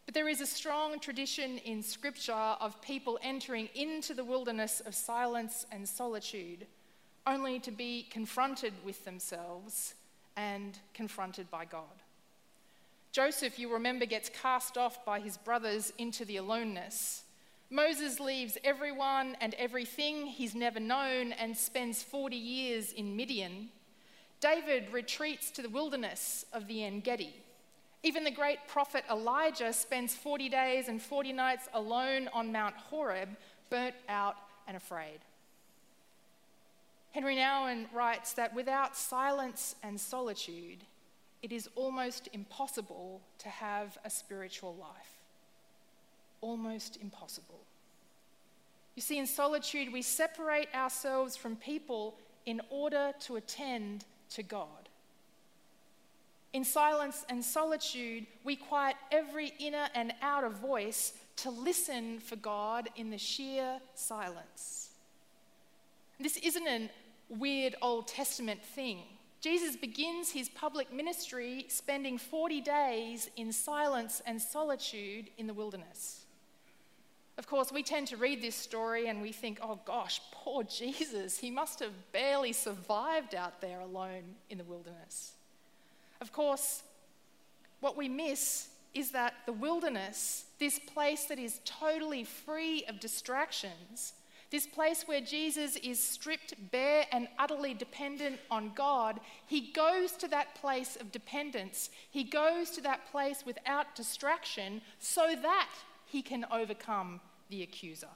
But 0.05 0.13
there 0.13 0.27
is 0.27 0.41
a 0.41 0.45
strong 0.45 0.99
tradition 0.99 1.57
in 1.59 1.83
Scripture 1.83 2.33
of 2.33 2.81
people 2.81 3.19
entering 3.21 3.69
into 3.75 4.13
the 4.13 4.25
wilderness 4.25 4.81
of 4.85 4.95
silence 4.95 5.65
and 5.71 5.87
solitude 5.87 6.67
only 7.27 7.59
to 7.59 7.71
be 7.71 8.07
confronted 8.09 8.73
with 8.83 9.05
themselves 9.05 9.93
and 10.35 10.79
confronted 10.93 11.49
by 11.51 11.65
God. 11.65 12.01
Joseph, 13.11 13.59
you 13.59 13.71
remember, 13.71 14.05
gets 14.05 14.29
cast 14.29 14.77
off 14.77 15.05
by 15.05 15.19
his 15.19 15.37
brothers 15.37 15.91
into 15.97 16.23
the 16.25 16.37
aloneness. 16.37 17.23
Moses 17.69 18.19
leaves 18.19 18.57
everyone 18.63 19.37
and 19.39 19.53
everything 19.55 20.25
he's 20.25 20.55
never 20.55 20.79
known 20.79 21.33
and 21.33 21.55
spends 21.55 22.03
40 22.03 22.35
years 22.35 22.91
in 22.91 23.15
Midian. 23.15 23.69
David 24.39 24.91
retreats 24.91 25.51
to 25.51 25.61
the 25.61 25.69
wilderness 25.69 26.45
of 26.53 26.67
the 26.67 26.83
En 26.83 27.01
Gedi. 27.01 27.35
Even 28.03 28.23
the 28.23 28.31
great 28.31 28.67
prophet 28.67 29.03
Elijah 29.09 29.73
spends 29.73 30.15
40 30.15 30.49
days 30.49 30.87
and 30.87 31.01
40 31.01 31.33
nights 31.33 31.67
alone 31.73 32.29
on 32.33 32.51
Mount 32.51 32.75
Horeb, 32.75 33.29
burnt 33.69 33.95
out 34.09 34.35
and 34.67 34.75
afraid. 34.75 35.19
Henri 37.13 37.35
Nouwen 37.35 37.85
writes 37.93 38.33
that 38.33 38.55
without 38.55 38.95
silence 38.95 39.75
and 39.83 39.99
solitude, 39.99 40.79
it 41.43 41.51
is 41.51 41.69
almost 41.75 42.29
impossible 42.33 43.21
to 43.39 43.49
have 43.49 43.97
a 44.05 44.09
spiritual 44.09 44.75
life. 44.75 45.17
almost 46.41 46.97
impossible. 46.97 47.59
You 48.95 49.03
see, 49.03 49.19
in 49.19 49.27
solitude, 49.27 49.93
we 49.93 50.01
separate 50.01 50.67
ourselves 50.73 51.35
from 51.35 51.55
people 51.55 52.15
in 52.47 52.61
order 52.71 53.13
to 53.21 53.35
attend 53.35 54.05
to 54.31 54.41
God. 54.41 54.80
In 56.53 56.65
silence 56.65 57.25
and 57.29 57.43
solitude, 57.43 58.25
we 58.43 58.55
quiet 58.57 58.97
every 59.11 59.53
inner 59.59 59.87
and 59.95 60.13
outer 60.21 60.49
voice 60.49 61.13
to 61.37 61.49
listen 61.49 62.19
for 62.19 62.35
God 62.35 62.89
in 62.95 63.09
the 63.09 63.17
sheer 63.17 63.79
silence. 63.95 64.89
This 66.19 66.37
isn't 66.37 66.67
a 66.67 66.89
weird 67.29 67.75
Old 67.81 68.07
Testament 68.07 68.63
thing. 68.63 68.99
Jesus 69.39 69.75
begins 69.75 70.29
his 70.29 70.49
public 70.49 70.93
ministry 70.93 71.65
spending 71.67 72.17
40 72.17 72.61
days 72.61 73.29
in 73.37 73.51
silence 73.51 74.21
and 74.27 74.39
solitude 74.39 75.29
in 75.37 75.47
the 75.47 75.53
wilderness. 75.53 76.25
Of 77.37 77.47
course, 77.47 77.71
we 77.71 77.81
tend 77.81 78.07
to 78.09 78.17
read 78.17 78.41
this 78.41 78.55
story 78.55 79.07
and 79.07 79.19
we 79.19 79.31
think, 79.31 79.57
oh 79.63 79.79
gosh, 79.85 80.21
poor 80.31 80.63
Jesus, 80.79 81.39
he 81.39 81.49
must 81.49 81.79
have 81.79 82.11
barely 82.11 82.53
survived 82.53 83.33
out 83.33 83.61
there 83.61 83.79
alone 83.79 84.35
in 84.49 84.59
the 84.59 84.63
wilderness. 84.63 85.33
Of 86.21 86.31
course, 86.31 86.83
what 87.79 87.97
we 87.97 88.07
miss 88.07 88.69
is 88.93 89.11
that 89.11 89.33
the 89.45 89.53
wilderness, 89.53 90.45
this 90.59 90.79
place 90.79 91.25
that 91.25 91.39
is 91.39 91.59
totally 91.65 92.23
free 92.23 92.85
of 92.87 92.99
distractions, 92.99 94.13
this 94.51 94.67
place 94.67 95.03
where 95.07 95.21
Jesus 95.21 95.77
is 95.77 96.01
stripped 96.01 96.53
bare 96.71 97.05
and 97.11 97.27
utterly 97.39 97.73
dependent 97.73 98.37
on 98.51 98.73
God, 98.75 99.19
he 99.47 99.71
goes 99.71 100.11
to 100.13 100.27
that 100.27 100.55
place 100.55 100.97
of 100.97 101.11
dependence. 101.11 101.89
He 102.11 102.25
goes 102.25 102.69
to 102.71 102.81
that 102.81 103.09
place 103.11 103.43
without 103.45 103.95
distraction 103.95 104.81
so 104.99 105.35
that 105.41 105.69
he 106.05 106.21
can 106.21 106.45
overcome 106.51 107.21
the 107.49 107.63
accuser, 107.63 108.09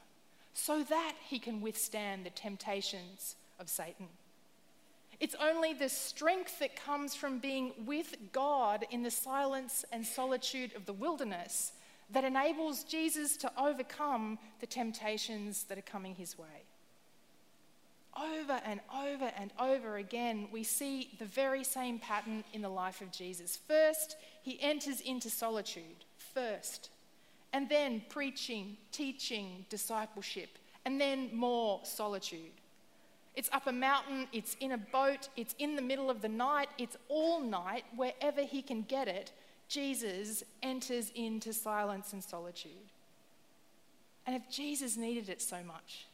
so 0.54 0.84
that 0.84 1.14
he 1.26 1.40
can 1.40 1.62
withstand 1.62 2.26
the 2.26 2.30
temptations 2.32 3.38
of 3.58 3.70
Satan. 3.70 4.10
It's 5.20 5.36
only 5.36 5.74
the 5.74 5.90
strength 5.90 6.60
that 6.60 6.76
comes 6.76 7.16
from 7.16 7.40
being 7.40 7.74
with 7.86 8.16
God 8.32 8.86
in 8.92 9.04
the 9.04 9.12
silence 9.12 9.86
and 9.92 10.06
solitude 10.06 10.76
of 10.76 10.86
the 10.86 10.94
wilderness 10.94 11.74
that 12.12 12.24
enables 12.24 12.84
Jesus 12.84 13.38
to 13.38 13.52
overcome 13.58 14.38
the 14.60 14.68
temptations 14.68 15.64
that 15.64 15.78
are 15.78 15.84
coming 15.84 16.16
his 16.16 16.38
way. 16.38 16.64
Over 18.18 18.62
and 18.66 18.80
over 18.96 19.32
and 19.38 19.52
over 19.60 19.98
again, 19.98 20.48
we 20.52 20.64
see 20.64 21.16
the 21.20 21.26
very 21.26 21.64
same 21.64 22.00
pattern 22.00 22.44
in 22.54 22.62
the 22.62 22.70
life 22.70 23.02
of 23.02 23.12
Jesus. 23.12 23.60
First, 23.68 24.16
he 24.42 24.62
enters 24.62 25.02
into 25.02 25.30
solitude, 25.30 26.06
first, 26.34 26.90
and 27.52 27.68
then 27.68 28.04
preaching, 28.10 28.78
teaching, 28.92 29.66
discipleship, 29.70 30.58
and 30.86 31.02
then 31.02 31.30
more 31.34 31.82
solitude. 31.84 32.52
It's 33.36 33.50
up 33.52 33.68
a 33.68 33.72
mountain, 33.72 34.28
it's 34.32 34.56
in 34.60 34.72
a 34.72 34.78
boat, 34.78 35.30
it's 35.36 35.56
in 35.60 35.76
the 35.76 35.82
middle 35.82 36.10
of 36.10 36.22
the 36.22 36.30
night, 36.30 36.70
it's 36.78 36.96
all 37.10 37.42
night, 37.42 37.84
wherever 37.96 38.42
he 38.42 38.62
can 38.62 38.84
get 38.84 39.08
it 39.08 39.32
Jesus 39.68 40.44
enters 40.62 41.12
into 41.16 41.54
silence 41.54 42.14
and 42.14 42.24
solitude. 42.24 42.72
And 44.26 44.36
if 44.36 44.50
Jesus 44.50 44.98
needed 44.98 45.30
it 45.30 45.42
so 45.42 45.58
much, 45.66 46.06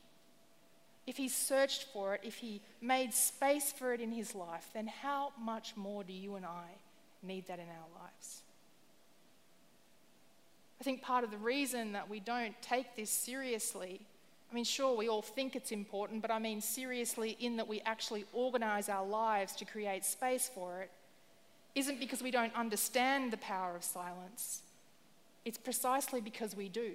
if 1.08 1.18
he 1.18 1.28
searched 1.28 1.88
for 1.94 2.16
it, 2.16 2.22
if 2.24 2.36
he 2.36 2.62
made 2.82 3.14
space 3.14 3.72
for 3.72 3.94
it 3.94 4.02
in 4.02 4.12
his 4.12 4.36
life, 4.36 4.70
then 4.74 4.88
how 4.88 5.32
much 5.40 5.76
more 5.76 6.04
do 6.04 6.14
you 6.14 6.36
and 6.36 6.46
I 6.46 6.66
need 7.24 7.48
that 7.48 7.60
in 7.60 7.66
our 7.66 8.02
lives? 8.02 8.42
I 10.80 10.84
think 10.84 11.02
part 11.02 11.24
of 11.24 11.32
the 11.32 11.38
reason 11.38 11.94
that 11.94 12.10
we 12.10 12.20
don't 12.20 12.60
take 12.62 12.96
this 12.96 13.10
seriously, 13.10 14.02
I 14.52 14.54
mean, 14.54 14.66
sure, 14.66 14.98
we 14.98 15.08
all 15.08 15.22
think 15.22 15.56
it's 15.56 15.72
important, 15.72 16.22
but 16.22 16.30
I 16.30 16.38
mean 16.38 16.60
seriously 16.60 17.38
in 17.40 17.56
that 17.58 17.68
we 17.68 17.80
actually 17.82 18.26
organize 18.34 18.90
our 18.90 19.06
lives 19.06 19.56
to 19.58 19.66
create 19.66 20.04
space 20.04 20.52
for 20.54 20.82
it, 20.82 20.92
isn't 21.74 22.02
because 22.02 22.22
we 22.22 22.32
don't 22.32 22.54
understand 22.54 23.32
the 23.32 23.38
power 23.38 23.76
of 23.78 23.84
silence, 23.84 24.64
it's 25.46 25.58
precisely 25.58 26.20
because 26.20 26.56
we 26.56 26.68
do. 26.68 26.94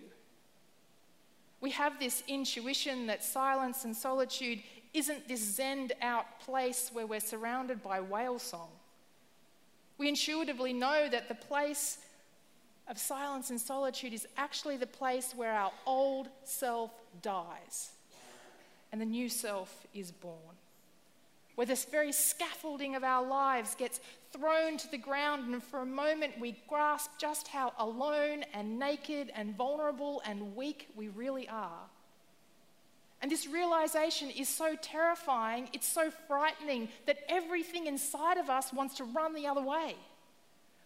We 1.63 1.71
have 1.71 1.99
this 1.99 2.23
intuition 2.29 3.07
that 3.07 3.25
silence 3.25 3.85
and 3.85 3.97
solitude 3.97 4.61
isn't 4.93 5.27
this 5.27 5.59
zened 5.59 5.93
out 6.03 6.41
place 6.41 6.91
where 6.93 7.07
we're 7.07 7.21
surrounded 7.21 7.83
by 7.83 8.01
whale 8.01 8.39
song. 8.39 8.69
We 9.97 10.09
intuitively 10.09 10.75
know 10.75 11.09
that 11.09 11.29
the 11.29 11.35
place 11.35 11.99
of 12.89 12.99
silence 12.99 13.51
and 13.51 13.61
solitude 13.61 14.13
is 14.13 14.27
actually 14.37 14.77
the 14.77 14.87
place 14.87 15.33
where 15.35 15.53
our 15.53 15.73
old 15.87 16.29
self 16.45 16.91
dies 17.23 17.91
and 18.93 19.01
the 19.01 19.07
new 19.07 19.29
self 19.29 19.87
is 19.95 20.11
born 20.13 20.57
where 21.57 21.67
this 21.67 21.87
very 21.87 22.13
scaffolding 22.13 22.95
of 22.95 23.03
our 23.03 23.27
lives 23.27 23.75
gets 23.75 23.99
thrown 24.31 24.77
to 24.77 24.91
the 24.91 24.99
ground, 24.99 25.53
and 25.53 25.63
for 25.63 25.81
a 25.81 25.87
moment 25.87 26.39
we 26.39 26.57
grasp 26.69 27.11
just 27.19 27.49
how 27.49 27.73
alone 27.79 28.45
and 28.55 28.79
naked 28.79 29.33
and 29.35 29.57
vulnerable 29.57 30.23
and 30.27 30.55
weak 30.55 30.87
we 30.95 31.09
really 31.09 31.49
are. 31.49 31.89
And 33.23 33.31
this 33.31 33.49
realization 33.49 34.31
is 34.31 34.51
so 34.51 34.77
terrifying, 34.81 35.71
it's 35.73 35.89
so 35.89 36.11
frightening 36.29 36.91
that 37.07 37.21
everything 37.29 37.87
inside 37.87 38.37
of 38.37 38.51
us 38.51 38.73
wants 38.73 38.97
to 38.99 39.05
run 39.05 39.33
the 39.33 39.47
other 39.47 39.63
way. 39.63 39.97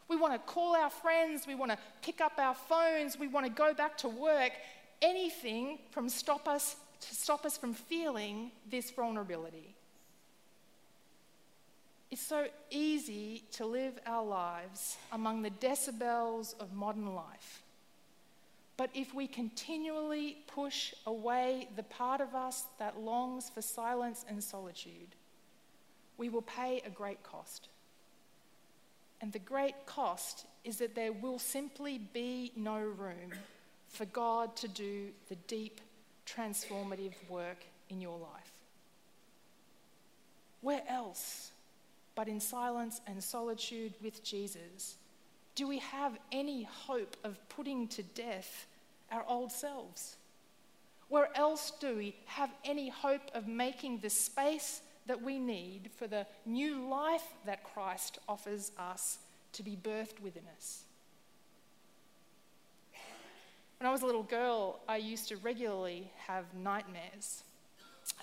We 0.06 0.16
want 0.16 0.34
to 0.34 0.38
call 0.38 0.76
our 0.76 0.90
friends, 0.90 1.48
we 1.48 1.56
want 1.56 1.72
to 1.72 1.78
pick 2.02 2.20
up 2.20 2.34
our 2.38 2.54
phones, 2.54 3.18
we 3.18 3.26
want 3.26 3.46
to 3.46 3.52
go 3.52 3.74
back 3.74 3.98
to 3.98 4.08
work, 4.08 4.52
anything 5.02 5.78
from 5.90 6.08
stop 6.08 6.48
us 6.48 6.76
to 7.00 7.14
stop 7.14 7.46
us 7.46 7.56
from 7.56 7.72
feeling 7.72 8.50
this 8.70 8.90
vulnerability. 8.90 9.74
It's 12.10 12.20
so 12.20 12.46
easy 12.70 13.44
to 13.52 13.66
live 13.66 13.98
our 14.04 14.24
lives 14.24 14.96
among 15.12 15.42
the 15.42 15.50
decibels 15.50 16.58
of 16.60 16.72
modern 16.72 17.14
life. 17.14 17.62
But 18.76 18.90
if 18.94 19.14
we 19.14 19.26
continually 19.26 20.38
push 20.46 20.92
away 21.06 21.68
the 21.76 21.82
part 21.84 22.20
of 22.20 22.34
us 22.34 22.64
that 22.78 22.98
longs 22.98 23.48
for 23.48 23.62
silence 23.62 24.24
and 24.28 24.42
solitude, 24.42 25.14
we 26.18 26.28
will 26.28 26.42
pay 26.42 26.82
a 26.84 26.90
great 26.90 27.22
cost. 27.22 27.68
And 29.20 29.32
the 29.32 29.38
great 29.38 29.86
cost 29.86 30.46
is 30.64 30.78
that 30.78 30.94
there 30.94 31.12
will 31.12 31.38
simply 31.38 31.98
be 31.98 32.52
no 32.56 32.78
room 32.78 33.32
for 33.90 34.06
God 34.06 34.56
to 34.56 34.68
do 34.68 35.08
the 35.28 35.34
deep, 35.46 35.80
transformative 36.26 37.12
work 37.28 37.64
in 37.88 38.00
your 38.00 38.18
life. 38.18 38.52
Where 40.62 40.82
else 40.88 41.50
but 42.14 42.28
in 42.28 42.40
silence 42.40 43.00
and 43.06 43.22
solitude 43.22 43.94
with 44.02 44.22
Jesus, 44.22 44.96
do 45.54 45.66
we 45.66 45.78
have 45.78 46.18
any 46.32 46.62
hope 46.62 47.16
of 47.24 47.36
putting 47.48 47.88
to 47.88 48.02
death 48.02 48.66
our 49.10 49.24
old 49.26 49.50
selves? 49.50 50.16
Where 51.08 51.28
else 51.36 51.72
do 51.80 51.96
we 51.96 52.14
have 52.26 52.50
any 52.64 52.88
hope 52.88 53.30
of 53.34 53.48
making 53.48 53.98
the 53.98 54.10
space 54.10 54.80
that 55.06 55.20
we 55.20 55.38
need 55.38 55.90
for 55.96 56.06
the 56.06 56.26
new 56.46 56.88
life 56.88 57.24
that 57.46 57.64
Christ 57.64 58.18
offers 58.28 58.70
us 58.78 59.18
to 59.54 59.64
be 59.64 59.76
birthed 59.76 60.20
within 60.22 60.44
us? 60.56 60.84
When 63.80 63.88
I 63.88 63.92
was 63.92 64.02
a 64.02 64.06
little 64.06 64.24
girl, 64.24 64.80
I 64.86 64.98
used 64.98 65.28
to 65.28 65.38
regularly 65.38 66.12
have 66.26 66.44
nightmares. 66.52 67.44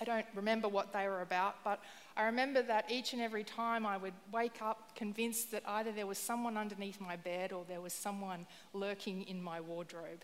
I 0.00 0.04
don't 0.04 0.24
remember 0.36 0.68
what 0.68 0.92
they 0.92 1.08
were 1.08 1.22
about, 1.22 1.56
but 1.64 1.80
I 2.16 2.26
remember 2.26 2.62
that 2.62 2.88
each 2.88 3.12
and 3.12 3.20
every 3.20 3.42
time 3.42 3.84
I 3.84 3.96
would 3.96 4.12
wake 4.32 4.62
up 4.62 4.94
convinced 4.94 5.50
that 5.50 5.64
either 5.66 5.90
there 5.90 6.06
was 6.06 6.16
someone 6.16 6.56
underneath 6.56 7.00
my 7.00 7.16
bed 7.16 7.52
or 7.52 7.64
there 7.66 7.80
was 7.80 7.92
someone 7.92 8.46
lurking 8.72 9.22
in 9.22 9.42
my 9.42 9.60
wardrobe. 9.60 10.22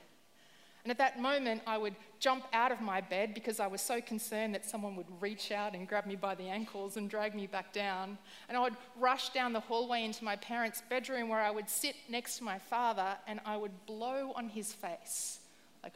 And 0.84 0.90
at 0.90 0.98
that 0.98 1.18
moment, 1.18 1.62
I 1.66 1.78
would 1.78 1.94
jump 2.20 2.44
out 2.52 2.70
of 2.70 2.82
my 2.82 3.00
bed 3.00 3.32
because 3.32 3.58
I 3.58 3.66
was 3.66 3.80
so 3.80 4.02
concerned 4.02 4.54
that 4.54 4.66
someone 4.66 4.96
would 4.96 5.06
reach 5.18 5.50
out 5.50 5.74
and 5.74 5.88
grab 5.88 6.04
me 6.04 6.14
by 6.14 6.34
the 6.34 6.44
ankles 6.44 6.98
and 6.98 7.08
drag 7.08 7.34
me 7.34 7.46
back 7.46 7.72
down. 7.72 8.18
And 8.50 8.58
I 8.58 8.60
would 8.60 8.76
rush 9.00 9.30
down 9.30 9.54
the 9.54 9.60
hallway 9.60 10.04
into 10.04 10.24
my 10.24 10.36
parents' 10.36 10.82
bedroom 10.90 11.30
where 11.30 11.40
I 11.40 11.50
would 11.50 11.70
sit 11.70 11.96
next 12.10 12.36
to 12.38 12.44
my 12.44 12.58
father 12.58 13.16
and 13.26 13.40
I 13.46 13.56
would 13.56 13.72
blow 13.86 14.32
on 14.36 14.48
his 14.50 14.74
face 14.74 15.38
Like, 15.82 15.94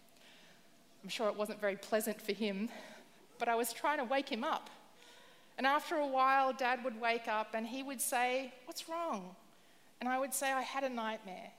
I'm 1.02 1.08
sure 1.08 1.28
it 1.28 1.36
wasn't 1.36 1.58
very 1.58 1.76
pleasant 1.76 2.20
for 2.20 2.32
him, 2.32 2.68
but 3.38 3.48
I 3.48 3.54
was 3.54 3.72
trying 3.72 3.98
to 3.98 4.04
wake 4.04 4.28
him 4.28 4.44
up. 4.44 4.68
And 5.56 5.66
after 5.66 5.96
a 5.96 6.06
while, 6.06 6.52
Dad 6.52 6.84
would 6.84 7.00
wake 7.00 7.26
up 7.26 7.54
and 7.54 7.66
he 7.66 7.82
would 7.82 8.02
say, 8.02 8.52
What's 8.66 8.86
wrong? 8.86 9.34
And 10.00 10.10
I 10.10 10.18
would 10.18 10.34
say, 10.34 10.52
I 10.52 10.60
had 10.60 10.84
a 10.84 10.90
nightmare. 10.90 11.52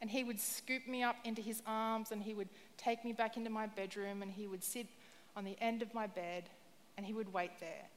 And 0.00 0.10
he 0.10 0.24
would 0.24 0.40
scoop 0.40 0.88
me 0.88 1.02
up 1.02 1.16
into 1.24 1.42
his 1.42 1.62
arms 1.66 2.10
and 2.10 2.22
he 2.22 2.34
would 2.34 2.48
take 2.78 3.04
me 3.04 3.12
back 3.12 3.36
into 3.36 3.50
my 3.50 3.66
bedroom 3.66 4.22
and 4.22 4.32
he 4.32 4.46
would 4.46 4.64
sit 4.64 4.86
on 5.36 5.44
the 5.44 5.56
end 5.60 5.82
of 5.82 5.92
my 5.92 6.06
bed 6.06 6.44
and 6.96 7.04
he 7.04 7.12
would 7.12 7.32
wait 7.32 7.50
there 7.60 7.88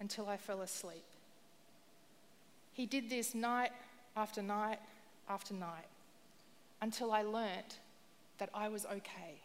until 0.00 0.28
I 0.28 0.36
fell 0.36 0.60
asleep. 0.60 1.04
He 2.74 2.84
did 2.84 3.08
this 3.08 3.34
night 3.34 3.72
after 4.16 4.42
night 4.42 4.80
after 5.28 5.54
night 5.54 5.86
until 6.82 7.10
I 7.10 7.22
learnt 7.22 7.78
that 8.38 8.50
I 8.52 8.68
was 8.68 8.84
okay. 8.84 9.40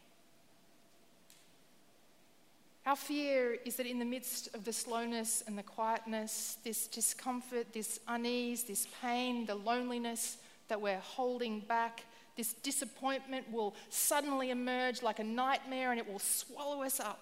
Our 2.85 2.95
fear 2.95 3.57
is 3.63 3.75
that 3.75 3.85
in 3.85 3.99
the 3.99 4.05
midst 4.05 4.53
of 4.55 4.65
the 4.65 4.73
slowness 4.73 5.43
and 5.45 5.57
the 5.57 5.63
quietness, 5.63 6.57
this 6.63 6.87
discomfort, 6.87 7.73
this 7.73 7.99
unease, 8.07 8.63
this 8.63 8.87
pain, 9.01 9.45
the 9.45 9.55
loneliness 9.55 10.37
that 10.71 10.79
we're 10.79 10.99
holding 10.99 11.59
back, 11.59 12.05
this 12.37 12.53
disappointment 12.53 13.51
will 13.51 13.75
suddenly 13.89 14.51
emerge 14.51 15.03
like 15.03 15.19
a 15.19 15.23
nightmare 15.23 15.91
and 15.91 15.99
it 15.99 16.09
will 16.09 16.17
swallow 16.17 16.81
us 16.81 16.97
up. 17.01 17.19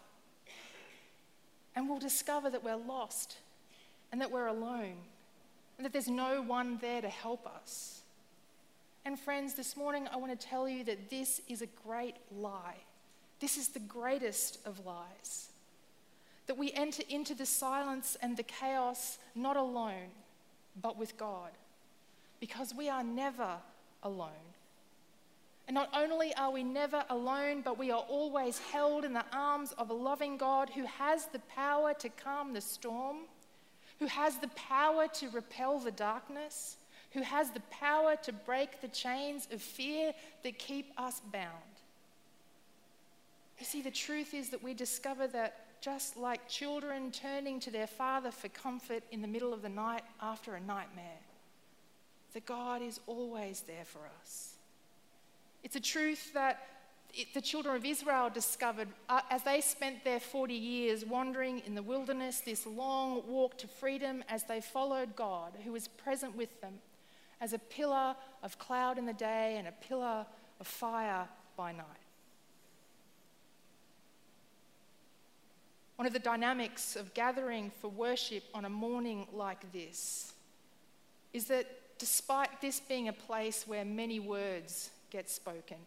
And 1.75 1.89
we'll 1.89 1.97
discover 1.97 2.51
that 2.51 2.63
we're 2.63 2.75
lost 2.75 3.37
and 4.11 4.21
that 4.21 4.29
we're 4.31 4.45
alone 4.45 4.97
and 5.77 5.85
that 5.85 5.93
there's 5.93 6.07
no 6.07 6.43
one 6.43 6.77
there 6.79 7.01
to 7.01 7.09
help 7.09 7.47
us. 7.47 8.03
And 9.03 9.19
friends, 9.19 9.55
this 9.55 9.75
morning 9.75 10.07
I 10.13 10.17
want 10.17 10.39
to 10.39 10.47
tell 10.47 10.69
you 10.69 10.83
that 10.83 11.09
this 11.09 11.41
is 11.49 11.63
a 11.63 11.67
great 11.87 12.17
lie. 12.31 12.77
This 13.39 13.57
is 13.57 13.69
the 13.69 13.79
greatest 13.79 14.59
of 14.63 14.85
lies 14.85 15.47
that 16.45 16.55
we 16.55 16.71
enter 16.73 17.01
into 17.09 17.33
the 17.33 17.47
silence 17.47 18.15
and 18.21 18.37
the 18.37 18.43
chaos 18.43 19.17
not 19.33 19.57
alone, 19.57 20.11
but 20.79 20.99
with 20.99 21.17
God, 21.17 21.49
because 22.39 22.73
we 22.73 22.89
are 22.89 23.03
never 23.03 23.57
alone. 24.03 24.29
And 25.67 25.75
not 25.75 25.89
only 25.93 26.33
are 26.33 26.51
we 26.51 26.63
never 26.63 27.03
alone, 27.09 27.61
but 27.61 27.77
we 27.77 27.91
are 27.91 28.03
always 28.09 28.57
held 28.57 29.05
in 29.05 29.13
the 29.13 29.25
arms 29.31 29.71
of 29.77 29.91
a 29.91 29.93
loving 29.93 30.35
God 30.35 30.69
who 30.71 30.83
has 30.83 31.27
the 31.27 31.39
power 31.55 31.93
to 31.93 32.09
calm 32.09 32.53
the 32.53 32.61
storm, 32.61 33.17
who 33.99 34.07
has 34.07 34.37
the 34.37 34.47
power 34.49 35.07
to 35.07 35.29
repel 35.29 35.77
the 35.79 35.91
darkness, 35.91 36.77
who 37.11 37.21
has 37.21 37.51
the 37.51 37.61
power 37.69 38.15
to 38.23 38.33
break 38.33 38.81
the 38.81 38.87
chains 38.87 39.47
of 39.51 39.61
fear 39.61 40.13
that 40.43 40.57
keep 40.57 40.91
us 40.97 41.21
bound. 41.31 41.53
You 43.59 43.65
see, 43.65 43.81
the 43.81 43.91
truth 43.91 44.33
is 44.33 44.49
that 44.49 44.63
we 44.63 44.73
discover 44.73 45.27
that 45.27 45.81
just 45.81 46.17
like 46.17 46.47
children 46.47 47.11
turning 47.11 47.59
to 47.59 47.71
their 47.71 47.87
father 47.87 48.31
for 48.31 48.47
comfort 48.49 49.03
in 49.11 49.21
the 49.21 49.27
middle 49.27 49.53
of 49.53 49.61
the 49.61 49.69
night 49.69 50.03
after 50.21 50.55
a 50.55 50.61
nightmare. 50.61 51.19
That 52.33 52.45
God 52.45 52.81
is 52.81 52.99
always 53.07 53.61
there 53.61 53.85
for 53.85 54.01
us. 54.21 54.53
It's 55.63 55.75
a 55.75 55.81
truth 55.81 56.33
that 56.33 56.67
it, 57.13 57.33
the 57.33 57.41
children 57.41 57.75
of 57.75 57.85
Israel 57.85 58.29
discovered 58.29 58.87
uh, 59.09 59.21
as 59.29 59.43
they 59.43 59.61
spent 59.61 60.03
their 60.03 60.19
40 60.19 60.53
years 60.53 61.05
wandering 61.05 61.61
in 61.65 61.75
the 61.75 61.81
wilderness, 61.81 62.41
this 62.41 62.65
long 62.65 63.23
walk 63.27 63.57
to 63.59 63.67
freedom, 63.67 64.23
as 64.29 64.43
they 64.43 64.61
followed 64.61 65.15
God, 65.15 65.53
who 65.65 65.71
was 65.71 65.87
present 65.87 66.35
with 66.37 66.61
them 66.61 66.75
as 67.41 67.53
a 67.53 67.59
pillar 67.59 68.15
of 68.43 68.59
cloud 68.59 68.97
in 68.97 69.05
the 69.05 69.13
day 69.13 69.55
and 69.57 69.67
a 69.67 69.71
pillar 69.71 70.25
of 70.59 70.67
fire 70.67 71.27
by 71.55 71.71
night. 71.71 71.85
One 75.95 76.05
of 76.05 76.13
the 76.13 76.19
dynamics 76.19 76.95
of 76.95 77.13
gathering 77.13 77.71
for 77.81 77.89
worship 77.89 78.43
on 78.53 78.65
a 78.65 78.69
morning 78.69 79.27
like 79.33 79.71
this 79.73 80.33
is 81.33 81.45
that 81.45 81.78
despite 81.99 82.61
this 82.61 82.79
being 82.79 83.07
a 83.07 83.13
place 83.13 83.67
where 83.67 83.85
many 83.85 84.19
words 84.19 84.89
get 85.11 85.29
spoken, 85.29 85.77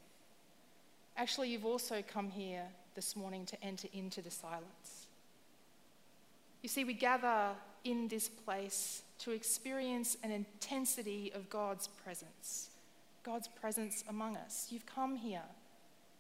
actually, 1.17 1.49
you've 1.49 1.67
also 1.67 2.03
come 2.07 2.31
here 2.31 2.65
this 2.95 3.17
morning 3.17 3.47
to 3.47 3.65
enter 3.65 3.89
into 3.93 4.21
the 4.21 4.31
silence. 4.31 5.07
You 6.63 6.69
see, 6.69 6.85
we 6.85 6.95
gather 6.95 7.51
in 7.85 8.07
this 8.09 8.29
place 8.29 9.03
to 9.21 9.33
experience 9.33 10.17
an 10.23 10.31
intensity 10.31 11.33
of 11.35 11.49
God's 11.51 11.89
presence, 11.89 12.71
God's 13.25 13.49
presence 13.49 14.05
among 14.09 14.37
us. 14.37 14.69
You've 14.71 14.87
come 14.87 15.17
here 15.17 15.43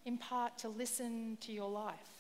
in 0.05 0.19
part 0.19 0.59
to 0.59 0.69
listen 0.69 1.37
to 1.43 1.53
your 1.53 1.71
life 1.71 2.12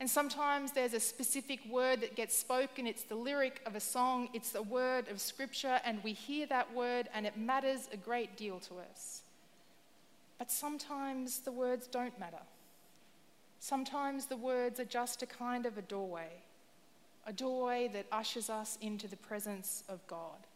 and 0.00 0.08
sometimes 0.08 0.72
there's 0.72 0.94
a 0.94 1.00
specific 1.00 1.60
word 1.68 2.00
that 2.00 2.16
gets 2.16 2.34
spoken. 2.34 2.86
It's 2.86 3.02
the 3.02 3.14
lyric 3.14 3.60
of 3.66 3.76
a 3.76 3.80
song, 3.80 4.30
it's 4.32 4.50
the 4.50 4.62
word 4.62 5.08
of 5.08 5.20
scripture, 5.20 5.78
and 5.84 6.02
we 6.02 6.14
hear 6.14 6.46
that 6.46 6.74
word 6.74 7.08
and 7.12 7.26
it 7.26 7.36
matters 7.36 7.86
a 7.92 7.98
great 7.98 8.34
deal 8.38 8.58
to 8.60 8.76
us. 8.90 9.20
But 10.38 10.50
sometimes 10.50 11.40
the 11.40 11.52
words 11.52 11.86
don't 11.86 12.18
matter. 12.18 12.40
Sometimes 13.58 14.24
the 14.24 14.38
words 14.38 14.80
are 14.80 14.86
just 14.86 15.22
a 15.22 15.26
kind 15.26 15.66
of 15.66 15.76
a 15.76 15.82
doorway, 15.82 16.30
a 17.26 17.32
doorway 17.34 17.88
that 17.88 18.06
ushers 18.10 18.48
us 18.48 18.78
into 18.80 19.06
the 19.06 19.18
presence 19.18 19.84
of 19.86 20.06
God, 20.06 20.46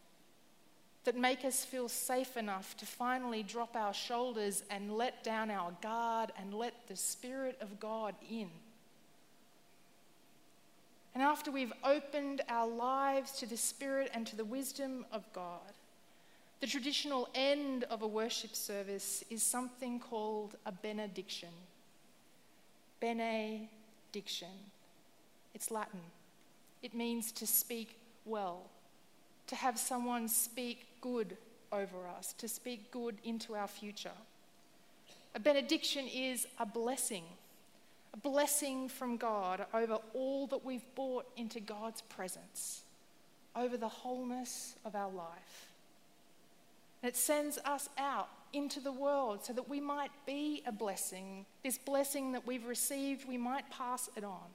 that 1.05 1.19
make 1.19 1.45
us 1.45 1.67
feel 1.67 1.91
safe 1.91 2.39
enough 2.39 2.79
to 2.79 2.87
finally 2.87 3.43
drop 3.43 3.77
our 3.77 3.93
shoulders 3.93 4.63
and 4.71 4.97
let 4.97 5.23
down 5.23 5.51
our 5.51 5.73
guard 5.83 6.33
and 6.41 6.55
let 6.55 6.89
the 6.89 6.97
Spirit 6.97 7.59
of 7.61 7.79
God 7.79 8.15
in. 8.31 8.49
And 11.14 11.22
after 11.22 11.53
we've 11.53 11.72
opened 11.85 12.42
our 12.48 12.66
lives 12.66 13.33
to 13.38 13.46
the 13.46 13.57
Spirit 13.57 14.11
and 14.12 14.27
to 14.27 14.37
the 14.37 14.44
wisdom 14.44 15.07
of 15.12 15.33
God, 15.33 15.61
the 16.61 16.66
traditional 16.66 17.29
end 17.35 17.85
of 17.85 18.03
a 18.03 18.07
worship 18.07 18.57
service 18.57 19.22
is 19.31 19.42
something 19.42 20.00
called 20.00 20.57
a 20.66 20.72
benediction. 20.72 21.50
Benediction. 23.00 24.48
It's 25.55 25.70
Latin. 25.70 26.00
It 26.83 26.94
means 26.94 27.31
to 27.33 27.46
speak 27.46 27.96
well, 28.24 28.62
to 29.46 29.55
have 29.55 29.79
someone 29.79 30.27
speak 30.27 30.87
good 31.00 31.37
over 31.70 32.09
us, 32.18 32.33
to 32.38 32.48
speak 32.48 32.90
good 32.90 33.18
into 33.24 33.55
our 33.55 33.68
future. 33.68 34.16
A 35.35 35.40
benediction 35.40 36.07
is 36.07 36.46
a 36.59 36.66
blessing 36.66 37.24
a 38.14 38.16
blessing 38.16 38.88
from 38.88 39.16
God 39.16 39.66
over 39.74 39.98
all 40.14 40.46
that 40.46 40.64
we've 40.64 40.85
brought 40.94 41.27
into 41.37 41.59
God's 41.59 42.00
presence, 42.03 42.83
over 43.57 43.77
the 43.77 43.88
wholeness 43.88 44.77
of 44.85 44.94
our 44.94 45.11
life. 45.11 45.72
And 47.03 47.09
it 47.09 47.16
sends 47.16 47.59
us 47.64 47.88
out 47.98 48.29
into 48.53 48.79
the 48.79 48.92
world 48.92 49.44
so 49.44 49.53
that 49.53 49.68
we 49.68 49.81
might 49.81 50.12
be 50.27 50.62
a 50.64 50.70
blessing. 50.70 51.44
This 51.64 51.77
blessing 51.77 52.33
that 52.33 52.46
we've 52.46 52.66
received, 52.66 53.29
we 53.29 53.37
might 53.37 53.68
pass 53.70 54.09
it 54.16 54.22
on. 54.22 54.46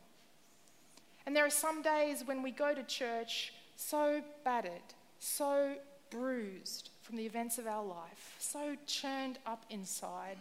And 1.26 1.36
there 1.36 1.46
are 1.46 1.50
some 1.50 1.82
days 1.82 2.24
when 2.26 2.42
we 2.42 2.52
go 2.52 2.74
to 2.74 2.82
church 2.84 3.54
so 3.76 4.22
battered, 4.46 4.72
so 5.20 5.76
bruised 6.10 6.90
from 7.02 7.18
the 7.18 7.26
events 7.26 7.58
of 7.58 7.68
our 7.68 7.84
life, 7.84 8.36
so 8.40 8.76
churned 8.88 9.38
up 9.46 9.66
inside 9.70 10.38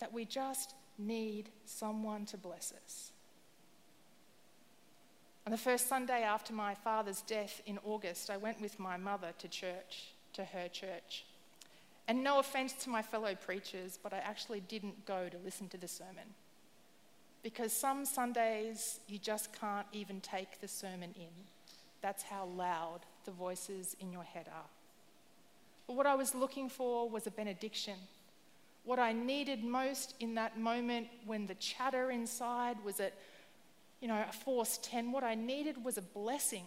that 0.00 0.12
we 0.12 0.24
just 0.24 0.74
need 0.98 1.50
someone 1.64 2.26
to 2.26 2.36
bless 2.36 2.72
us. 2.84 3.12
On 5.46 5.52
the 5.52 5.56
first 5.56 5.88
Sunday 5.88 6.22
after 6.22 6.52
my 6.52 6.74
father's 6.74 7.22
death 7.22 7.62
in 7.64 7.78
August, 7.84 8.28
I 8.28 8.36
went 8.36 8.60
with 8.60 8.78
my 8.78 8.96
mother 8.96 9.32
to 9.38 9.48
church, 9.48 10.12
to 10.34 10.44
her 10.44 10.68
church. 10.68 11.24
And 12.06 12.22
no 12.22 12.38
offense 12.38 12.72
to 12.84 12.90
my 12.90 13.02
fellow 13.02 13.34
preachers, 13.34 13.98
but 14.02 14.12
I 14.12 14.18
actually 14.18 14.60
didn't 14.60 15.06
go 15.06 15.28
to 15.28 15.38
listen 15.38 15.68
to 15.68 15.78
the 15.78 15.88
sermon. 15.88 16.34
Because 17.42 17.72
some 17.72 18.04
Sundays 18.04 19.00
you 19.08 19.18
just 19.18 19.58
can't 19.58 19.86
even 19.92 20.20
take 20.20 20.60
the 20.60 20.68
sermon 20.68 21.14
in. 21.16 21.32
That's 22.02 22.24
how 22.24 22.44
loud 22.44 23.00
the 23.24 23.30
voices 23.30 23.96
in 24.00 24.12
your 24.12 24.24
head 24.24 24.48
are. 24.48 24.68
But 25.86 25.96
what 25.96 26.06
I 26.06 26.14
was 26.14 26.34
looking 26.34 26.68
for 26.68 27.08
was 27.08 27.26
a 27.26 27.30
benediction 27.30 27.98
what 28.88 28.98
I 28.98 29.12
needed 29.12 29.62
most 29.62 30.14
in 30.18 30.36
that 30.36 30.58
moment 30.58 31.08
when 31.26 31.46
the 31.46 31.56
chatter 31.56 32.10
inside 32.10 32.78
was 32.82 33.00
at, 33.00 33.12
you 34.00 34.08
know, 34.08 34.24
a 34.26 34.32
force 34.32 34.78
10, 34.80 35.12
what 35.12 35.22
I 35.22 35.34
needed 35.34 35.84
was 35.84 35.98
a 35.98 36.02
blessing. 36.02 36.64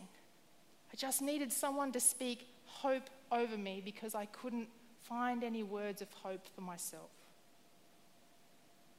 I 0.94 0.96
just 0.96 1.24
needed 1.24 1.52
someone 1.52 1.92
to 1.94 2.00
speak 2.00 2.48
hope 2.68 3.10
over 3.32 3.58
me 3.58 3.82
because 3.84 4.14
I 4.14 4.28
couldn't 4.28 4.68
find 5.02 5.44
any 5.44 5.64
words 5.64 6.04
of 6.04 6.14
hope 6.14 6.46
for 6.54 6.62
myself. 6.62 7.10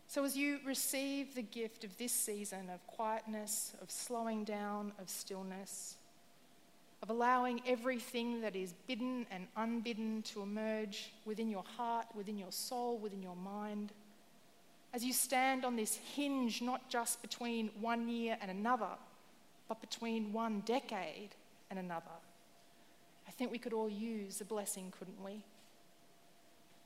So, 0.09 0.25
as 0.25 0.37
you 0.37 0.59
receive 0.67 1.37
the 1.37 1.43
gift 1.43 1.85
of 1.85 1.97
this 1.99 2.13
season 2.13 2.71
of 2.71 2.85
quietness, 2.89 3.77
of 3.81 3.89
slowing 3.89 4.43
down, 4.43 4.91
of 4.99 5.09
stillness, 5.09 5.95
of 7.03 7.11
allowing 7.11 7.61
everything 7.67 8.41
that 8.41 8.55
is 8.55 8.75
bidden 8.87 9.27
and 9.31 9.49
unbidden 9.57 10.23
to 10.23 10.41
emerge 10.41 11.11
within 11.25 11.49
your 11.49 11.65
heart, 11.77 12.07
within 12.15 12.39
your 12.39 12.53
soul, 12.53 12.97
within 12.97 13.23
your 13.23 13.35
mind. 13.35 13.93
As 14.95 15.05
you 15.05 15.13
stand 15.13 15.65
on 15.65 15.75
this 15.75 15.97
hinge, 16.15 16.63
not 16.63 16.89
just 16.89 17.21
between 17.21 17.71
one 17.81 18.09
year 18.09 18.37
and 18.41 18.51
another, 18.51 18.95
but 19.69 19.81
between 19.81 20.33
one 20.33 20.63
decade 20.65 21.31
and 21.71 21.79
another, 21.79 22.05
I 23.27 23.33
think 23.33 23.51
we 23.51 23.59
could 23.59 23.73
all 23.73 23.89
use 23.89 24.41
a 24.41 24.45
blessing, 24.45 24.93
couldn't 24.97 25.23
we? 25.25 25.43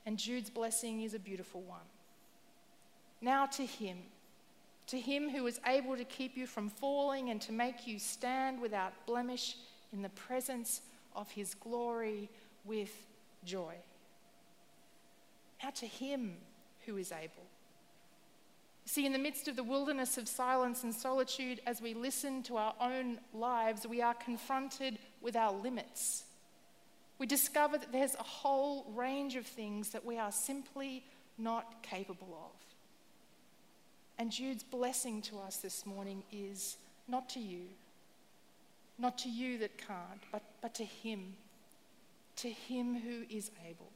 And 0.05 0.17
Jude's 0.17 0.49
blessing 0.49 1.01
is 1.01 1.13
a 1.13 1.19
beautiful 1.19 1.61
one. 1.61 1.81
Now 3.21 3.45
to 3.47 3.65
him, 3.65 3.97
to 4.87 4.99
him 4.99 5.29
who 5.29 5.45
is 5.45 5.59
able 5.67 5.97
to 5.97 6.05
keep 6.05 6.37
you 6.37 6.47
from 6.47 6.69
falling 6.69 7.29
and 7.29 7.41
to 7.41 7.51
make 7.51 7.85
you 7.85 7.99
stand 7.99 8.61
without 8.61 8.93
blemish 9.05 9.57
in 9.93 10.01
the 10.01 10.09
presence 10.09 10.81
of 11.15 11.29
his 11.31 11.53
glory 11.53 12.29
with 12.65 12.91
joy. 13.43 13.75
Now, 15.63 15.69
to 15.71 15.85
him 15.85 16.37
who 16.85 16.97
is 16.97 17.11
able. 17.11 17.47
See, 18.85 19.05
in 19.05 19.11
the 19.11 19.19
midst 19.19 19.47
of 19.47 19.55
the 19.55 19.63
wilderness 19.63 20.17
of 20.17 20.27
silence 20.27 20.83
and 20.83 20.93
solitude, 20.93 21.59
as 21.65 21.81
we 21.81 21.93
listen 21.93 22.41
to 22.43 22.55
our 22.57 22.73
own 22.79 23.19
lives, 23.33 23.85
we 23.85 24.01
are 24.01 24.13
confronted 24.13 24.97
with 25.21 25.35
our 25.35 25.51
limits. 25.51 26.23
We 27.19 27.25
discover 27.25 27.77
that 27.77 27.91
there's 27.91 28.15
a 28.15 28.23
whole 28.23 28.85
range 28.95 29.35
of 29.35 29.45
things 29.45 29.89
that 29.89 30.05
we 30.05 30.17
are 30.17 30.31
simply 30.31 31.03
not 31.37 31.83
capable 31.83 32.37
of. 32.45 32.57
And 34.17 34.31
Jude's 34.31 34.63
blessing 34.63 35.21
to 35.23 35.37
us 35.39 35.57
this 35.57 35.85
morning 35.85 36.23
is 36.31 36.77
not 37.07 37.29
to 37.31 37.39
you, 37.39 37.65
not 38.97 39.17
to 39.19 39.29
you 39.29 39.57
that 39.59 39.77
can't, 39.77 40.21
but, 40.31 40.43
but 40.61 40.73
to 40.75 40.85
Him, 40.85 41.35
to 42.37 42.49
Him 42.49 42.99
who 42.99 43.23
is 43.29 43.51
able. 43.67 43.91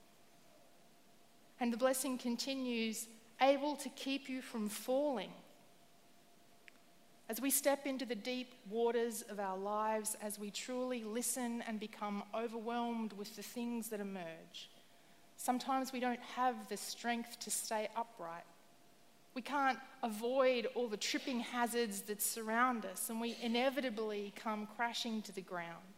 And 1.60 1.72
the 1.72 1.78
blessing 1.78 2.18
continues 2.18 3.08
able 3.42 3.76
to 3.76 3.90
keep 3.90 4.30
you 4.30 4.42
from 4.42 4.70
falling. 4.70 5.32
As 7.30 7.40
we 7.40 7.50
step 7.50 7.86
into 7.86 8.06
the 8.06 8.16
deep 8.16 8.54
waters 8.70 9.24
of 9.30 9.40
our 9.40 9.58
lives, 9.58 10.18
as 10.22 10.38
we 10.38 10.52
truly 10.52 11.04
listen 11.04 11.64
and 11.68 11.80
become 11.80 12.24
overwhelmed 12.36 13.14
with 13.14 13.36
the 13.36 13.42
things 13.42 13.90
that 13.90 14.00
emerge, 14.00 14.70
sometimes 15.38 15.94
we 15.94 16.00
don't 16.00 16.20
have 16.36 16.68
the 16.68 16.78
strength 16.78 17.40
to 17.40 17.50
stay 17.50 17.88
upright. 17.96 18.44
We 19.34 19.42
can't 19.42 19.80
avoid 20.04 20.68
all 20.76 20.88
the 20.88 20.98
tripping 20.98 21.40
hazards 21.40 22.02
that 22.04 22.22
surround 22.22 22.86
us, 22.86 23.10
and 23.10 23.22
we 23.22 23.38
inevitably 23.42 24.34
come 24.36 24.68
crashing 24.76 25.22
to 25.24 25.32
the 25.32 25.42
ground. 25.42 25.96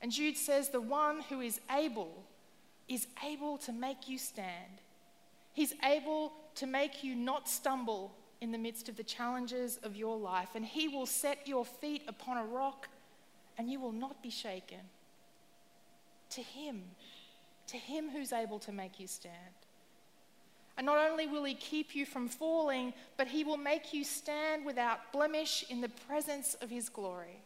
And 0.00 0.10
Jude 0.10 0.36
says, 0.36 0.70
The 0.70 0.80
one 0.80 1.20
who 1.28 1.40
is 1.40 1.60
able 1.70 2.24
is 2.88 3.06
able 3.24 3.58
to 3.58 3.72
make 3.72 4.08
you 4.08 4.18
stand. 4.18 4.80
He's 5.52 5.74
able 5.84 6.32
to 6.56 6.66
make 6.66 7.04
you 7.04 7.14
not 7.14 7.48
stumble 7.48 8.16
in 8.40 8.50
the 8.50 8.58
midst 8.58 8.88
of 8.88 8.96
the 8.96 9.04
challenges 9.04 9.78
of 9.82 9.96
your 9.96 10.16
life, 10.16 10.50
and 10.54 10.64
He 10.64 10.88
will 10.88 11.06
set 11.06 11.46
your 11.46 11.64
feet 11.64 12.02
upon 12.08 12.38
a 12.38 12.44
rock 12.44 12.88
and 13.60 13.70
you 13.70 13.78
will 13.78 13.92
not 13.92 14.22
be 14.22 14.30
shaken. 14.30 14.80
To 16.30 16.40
Him, 16.40 16.82
to 17.66 17.76
Him 17.76 18.08
who's 18.08 18.32
able 18.32 18.58
to 18.60 18.72
make 18.72 18.98
you 18.98 19.06
stand. 19.06 19.34
And 20.80 20.86
not 20.86 21.10
only 21.10 21.26
will 21.26 21.44
He 21.44 21.52
keep 21.52 21.94
you 21.94 22.06
from 22.06 22.26
falling, 22.26 22.94
but 23.18 23.28
He 23.28 23.44
will 23.44 23.58
make 23.58 23.92
you 23.92 24.02
stand 24.02 24.64
without 24.64 25.12
blemish 25.12 25.62
in 25.68 25.82
the 25.82 25.90
presence 26.08 26.54
of 26.62 26.70
His 26.70 26.88
glory. 26.88 27.42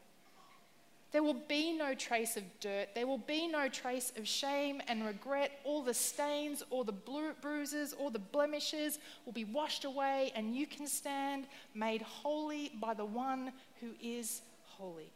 There 1.10 1.24
will 1.24 1.34
be 1.48 1.72
no 1.72 1.96
trace 1.96 2.36
of 2.36 2.44
dirt. 2.60 2.90
There 2.94 3.08
will 3.08 3.18
be 3.18 3.48
no 3.48 3.68
trace 3.68 4.12
of 4.16 4.28
shame 4.28 4.80
and 4.86 5.04
regret. 5.04 5.50
All 5.64 5.82
the 5.82 5.94
stains, 5.94 6.62
all 6.70 6.84
the 6.84 6.92
bruises, 7.40 7.92
all 7.92 8.10
the 8.10 8.20
blemishes 8.20 9.00
will 9.26 9.32
be 9.32 9.46
washed 9.46 9.84
away, 9.84 10.30
and 10.36 10.54
you 10.54 10.68
can 10.68 10.86
stand 10.86 11.48
made 11.74 12.02
holy 12.02 12.70
by 12.80 12.94
the 12.94 13.04
one 13.04 13.50
who 13.80 13.88
is 14.00 14.42
holy, 14.62 15.10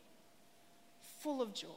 full 1.20 1.40
of 1.40 1.54
joy, 1.54 1.68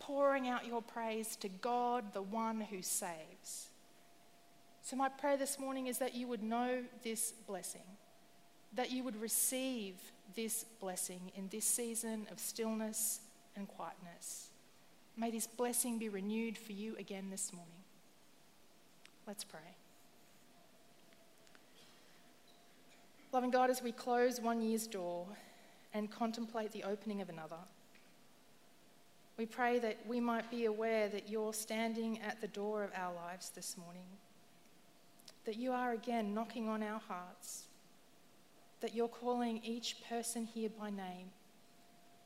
pouring 0.00 0.48
out 0.50 0.66
your 0.66 0.82
praise 0.82 1.34
to 1.36 1.48
God, 1.48 2.12
the 2.12 2.20
one 2.20 2.60
who 2.60 2.82
saves. 2.82 3.69
So, 4.82 4.96
my 4.96 5.08
prayer 5.08 5.36
this 5.36 5.58
morning 5.58 5.86
is 5.86 5.98
that 5.98 6.14
you 6.14 6.26
would 6.26 6.42
know 6.42 6.82
this 7.02 7.32
blessing, 7.46 7.84
that 8.74 8.90
you 8.90 9.04
would 9.04 9.20
receive 9.20 9.94
this 10.34 10.64
blessing 10.80 11.32
in 11.36 11.48
this 11.48 11.64
season 11.64 12.26
of 12.30 12.38
stillness 12.38 13.20
and 13.56 13.68
quietness. 13.68 14.48
May 15.16 15.30
this 15.30 15.46
blessing 15.46 15.98
be 15.98 16.08
renewed 16.08 16.56
for 16.56 16.72
you 16.72 16.96
again 16.98 17.30
this 17.30 17.52
morning. 17.52 17.74
Let's 19.26 19.44
pray. 19.44 19.60
Loving 23.32 23.50
God, 23.50 23.70
as 23.70 23.82
we 23.82 23.92
close 23.92 24.40
one 24.40 24.60
year's 24.60 24.86
door 24.86 25.26
and 25.94 26.10
contemplate 26.10 26.72
the 26.72 26.82
opening 26.82 27.20
of 27.20 27.28
another, 27.28 27.58
we 29.36 29.46
pray 29.46 29.78
that 29.78 29.98
we 30.06 30.20
might 30.20 30.50
be 30.50 30.64
aware 30.64 31.08
that 31.08 31.28
you're 31.28 31.54
standing 31.54 32.18
at 32.20 32.40
the 32.40 32.48
door 32.48 32.82
of 32.82 32.90
our 32.94 33.14
lives 33.14 33.50
this 33.50 33.76
morning, 33.76 34.04
that 35.44 35.56
you 35.56 35.72
are 35.72 35.92
again 35.92 36.34
knocking 36.34 36.68
on 36.68 36.82
our 36.82 37.00
hearts 37.00 37.64
that 38.80 38.94
you're 38.94 39.08
calling 39.08 39.60
each 39.62 39.96
person 40.08 40.46
here 40.46 40.70
by 40.78 40.90
name, 40.90 41.30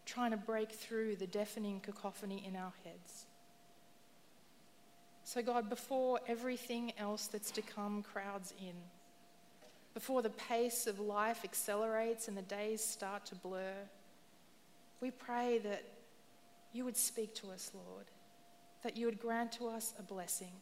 trying 0.07 0.31
to 0.31 0.37
break 0.37 0.71
through 0.71 1.17
the 1.17 1.27
deafening 1.27 1.81
cacophony 1.81 2.45
in 2.47 2.57
our 2.57 2.73
heads. 2.85 3.27
So, 5.25 5.43
God, 5.43 5.69
before 5.69 6.21
everything 6.29 6.93
else 6.99 7.27
that's 7.27 7.51
to 7.53 7.63
come 7.63 8.03
crowds 8.03 8.55
in, 8.61 8.75
before 9.95 10.23
the 10.23 10.31
pace 10.31 10.87
of 10.87 11.01
life 11.01 11.41
accelerates 11.45 12.29
and 12.29 12.37
the 12.37 12.43
days 12.43 12.83
start 12.83 13.27
to 13.27 13.35
blur, 13.35 13.75
we 15.01 15.11
pray 15.11 15.59
that 15.65 15.83
you 16.73 16.85
would 16.85 16.97
speak 16.97 17.35
to 17.37 17.51
us, 17.51 17.71
Lord, 17.75 18.07
that 18.83 18.97
you 18.97 19.07
would 19.07 19.21
grant 19.21 19.53
to 19.53 19.69
us 19.69 19.95
a 19.99 20.03
blessing, 20.03 20.53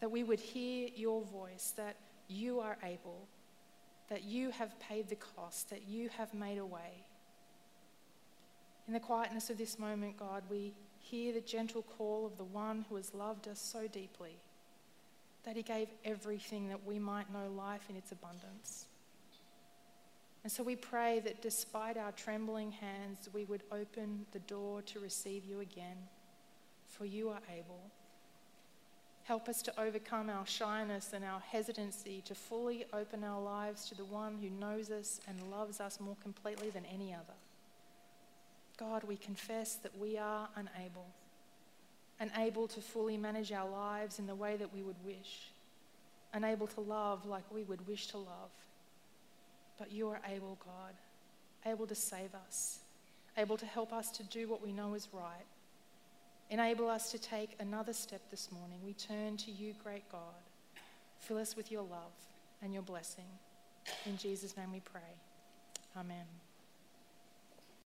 that 0.00 0.10
we 0.10 0.22
would 0.22 0.40
hear 0.40 0.88
your 0.94 1.22
voice, 1.22 1.72
that 1.76 1.96
you 2.28 2.60
are 2.60 2.76
able 2.82 3.26
that 4.08 4.24
you 4.24 4.50
have 4.50 4.78
paid 4.78 5.08
the 5.08 5.16
cost, 5.16 5.70
that 5.70 5.88
you 5.88 6.08
have 6.10 6.32
made 6.32 6.58
a 6.58 6.66
way. 6.66 7.04
In 8.86 8.92
the 8.92 9.00
quietness 9.00 9.50
of 9.50 9.58
this 9.58 9.78
moment, 9.78 10.16
God, 10.16 10.44
we 10.48 10.74
hear 11.00 11.32
the 11.32 11.40
gentle 11.40 11.82
call 11.82 12.26
of 12.26 12.36
the 12.36 12.44
one 12.44 12.84
who 12.88 12.96
has 12.96 13.14
loved 13.14 13.48
us 13.48 13.60
so 13.60 13.88
deeply 13.88 14.38
that 15.44 15.56
he 15.56 15.62
gave 15.62 15.88
everything 16.04 16.68
that 16.68 16.84
we 16.86 16.98
might 16.98 17.32
know 17.32 17.48
life 17.56 17.82
in 17.88 17.96
its 17.96 18.12
abundance. 18.12 18.86
And 20.42 20.52
so 20.52 20.62
we 20.62 20.76
pray 20.76 21.20
that 21.20 21.42
despite 21.42 21.96
our 21.96 22.12
trembling 22.12 22.70
hands, 22.70 23.28
we 23.32 23.44
would 23.44 23.64
open 23.72 24.26
the 24.32 24.38
door 24.40 24.82
to 24.82 25.00
receive 25.00 25.44
you 25.44 25.60
again, 25.60 25.96
for 26.86 27.04
you 27.04 27.30
are 27.30 27.40
able. 27.52 27.80
Help 29.26 29.48
us 29.48 29.60
to 29.60 29.80
overcome 29.80 30.30
our 30.30 30.46
shyness 30.46 31.10
and 31.12 31.24
our 31.24 31.40
hesitancy 31.40 32.22
to 32.26 32.32
fully 32.32 32.84
open 32.92 33.24
our 33.24 33.42
lives 33.42 33.88
to 33.88 33.96
the 33.96 34.04
one 34.04 34.38
who 34.40 34.48
knows 34.48 34.88
us 34.88 35.20
and 35.26 35.50
loves 35.50 35.80
us 35.80 35.98
more 35.98 36.14
completely 36.22 36.70
than 36.70 36.84
any 36.84 37.12
other. 37.12 37.34
God, 38.78 39.02
we 39.02 39.16
confess 39.16 39.74
that 39.76 39.98
we 39.98 40.16
are 40.16 40.48
unable, 40.54 41.06
unable 42.20 42.68
to 42.68 42.80
fully 42.80 43.16
manage 43.16 43.50
our 43.50 43.68
lives 43.68 44.20
in 44.20 44.28
the 44.28 44.34
way 44.34 44.56
that 44.56 44.72
we 44.72 44.82
would 44.82 45.04
wish, 45.04 45.48
unable 46.32 46.68
to 46.68 46.80
love 46.80 47.26
like 47.26 47.44
we 47.52 47.64
would 47.64 47.84
wish 47.88 48.06
to 48.08 48.18
love. 48.18 48.50
But 49.76 49.90
you 49.90 50.08
are 50.08 50.20
able, 50.32 50.56
God, 50.64 50.94
able 51.72 51.88
to 51.88 51.96
save 51.96 52.32
us, 52.46 52.78
able 53.36 53.56
to 53.56 53.66
help 53.66 53.92
us 53.92 54.08
to 54.12 54.22
do 54.22 54.46
what 54.46 54.64
we 54.64 54.70
know 54.70 54.94
is 54.94 55.08
right 55.12 55.46
Enable 56.50 56.88
us 56.88 57.10
to 57.10 57.18
take 57.18 57.56
another 57.58 57.92
step 57.92 58.22
this 58.30 58.50
morning. 58.52 58.78
We 58.84 58.92
turn 58.92 59.36
to 59.38 59.50
you, 59.50 59.74
great 59.82 60.08
God. 60.10 60.20
Fill 61.18 61.38
us 61.38 61.56
with 61.56 61.72
your 61.72 61.82
love 61.82 62.12
and 62.62 62.72
your 62.72 62.82
blessing. 62.82 63.24
In 64.04 64.16
Jesus' 64.16 64.56
name 64.56 64.72
we 64.72 64.80
pray. 64.80 65.00
Amen. 65.96 66.45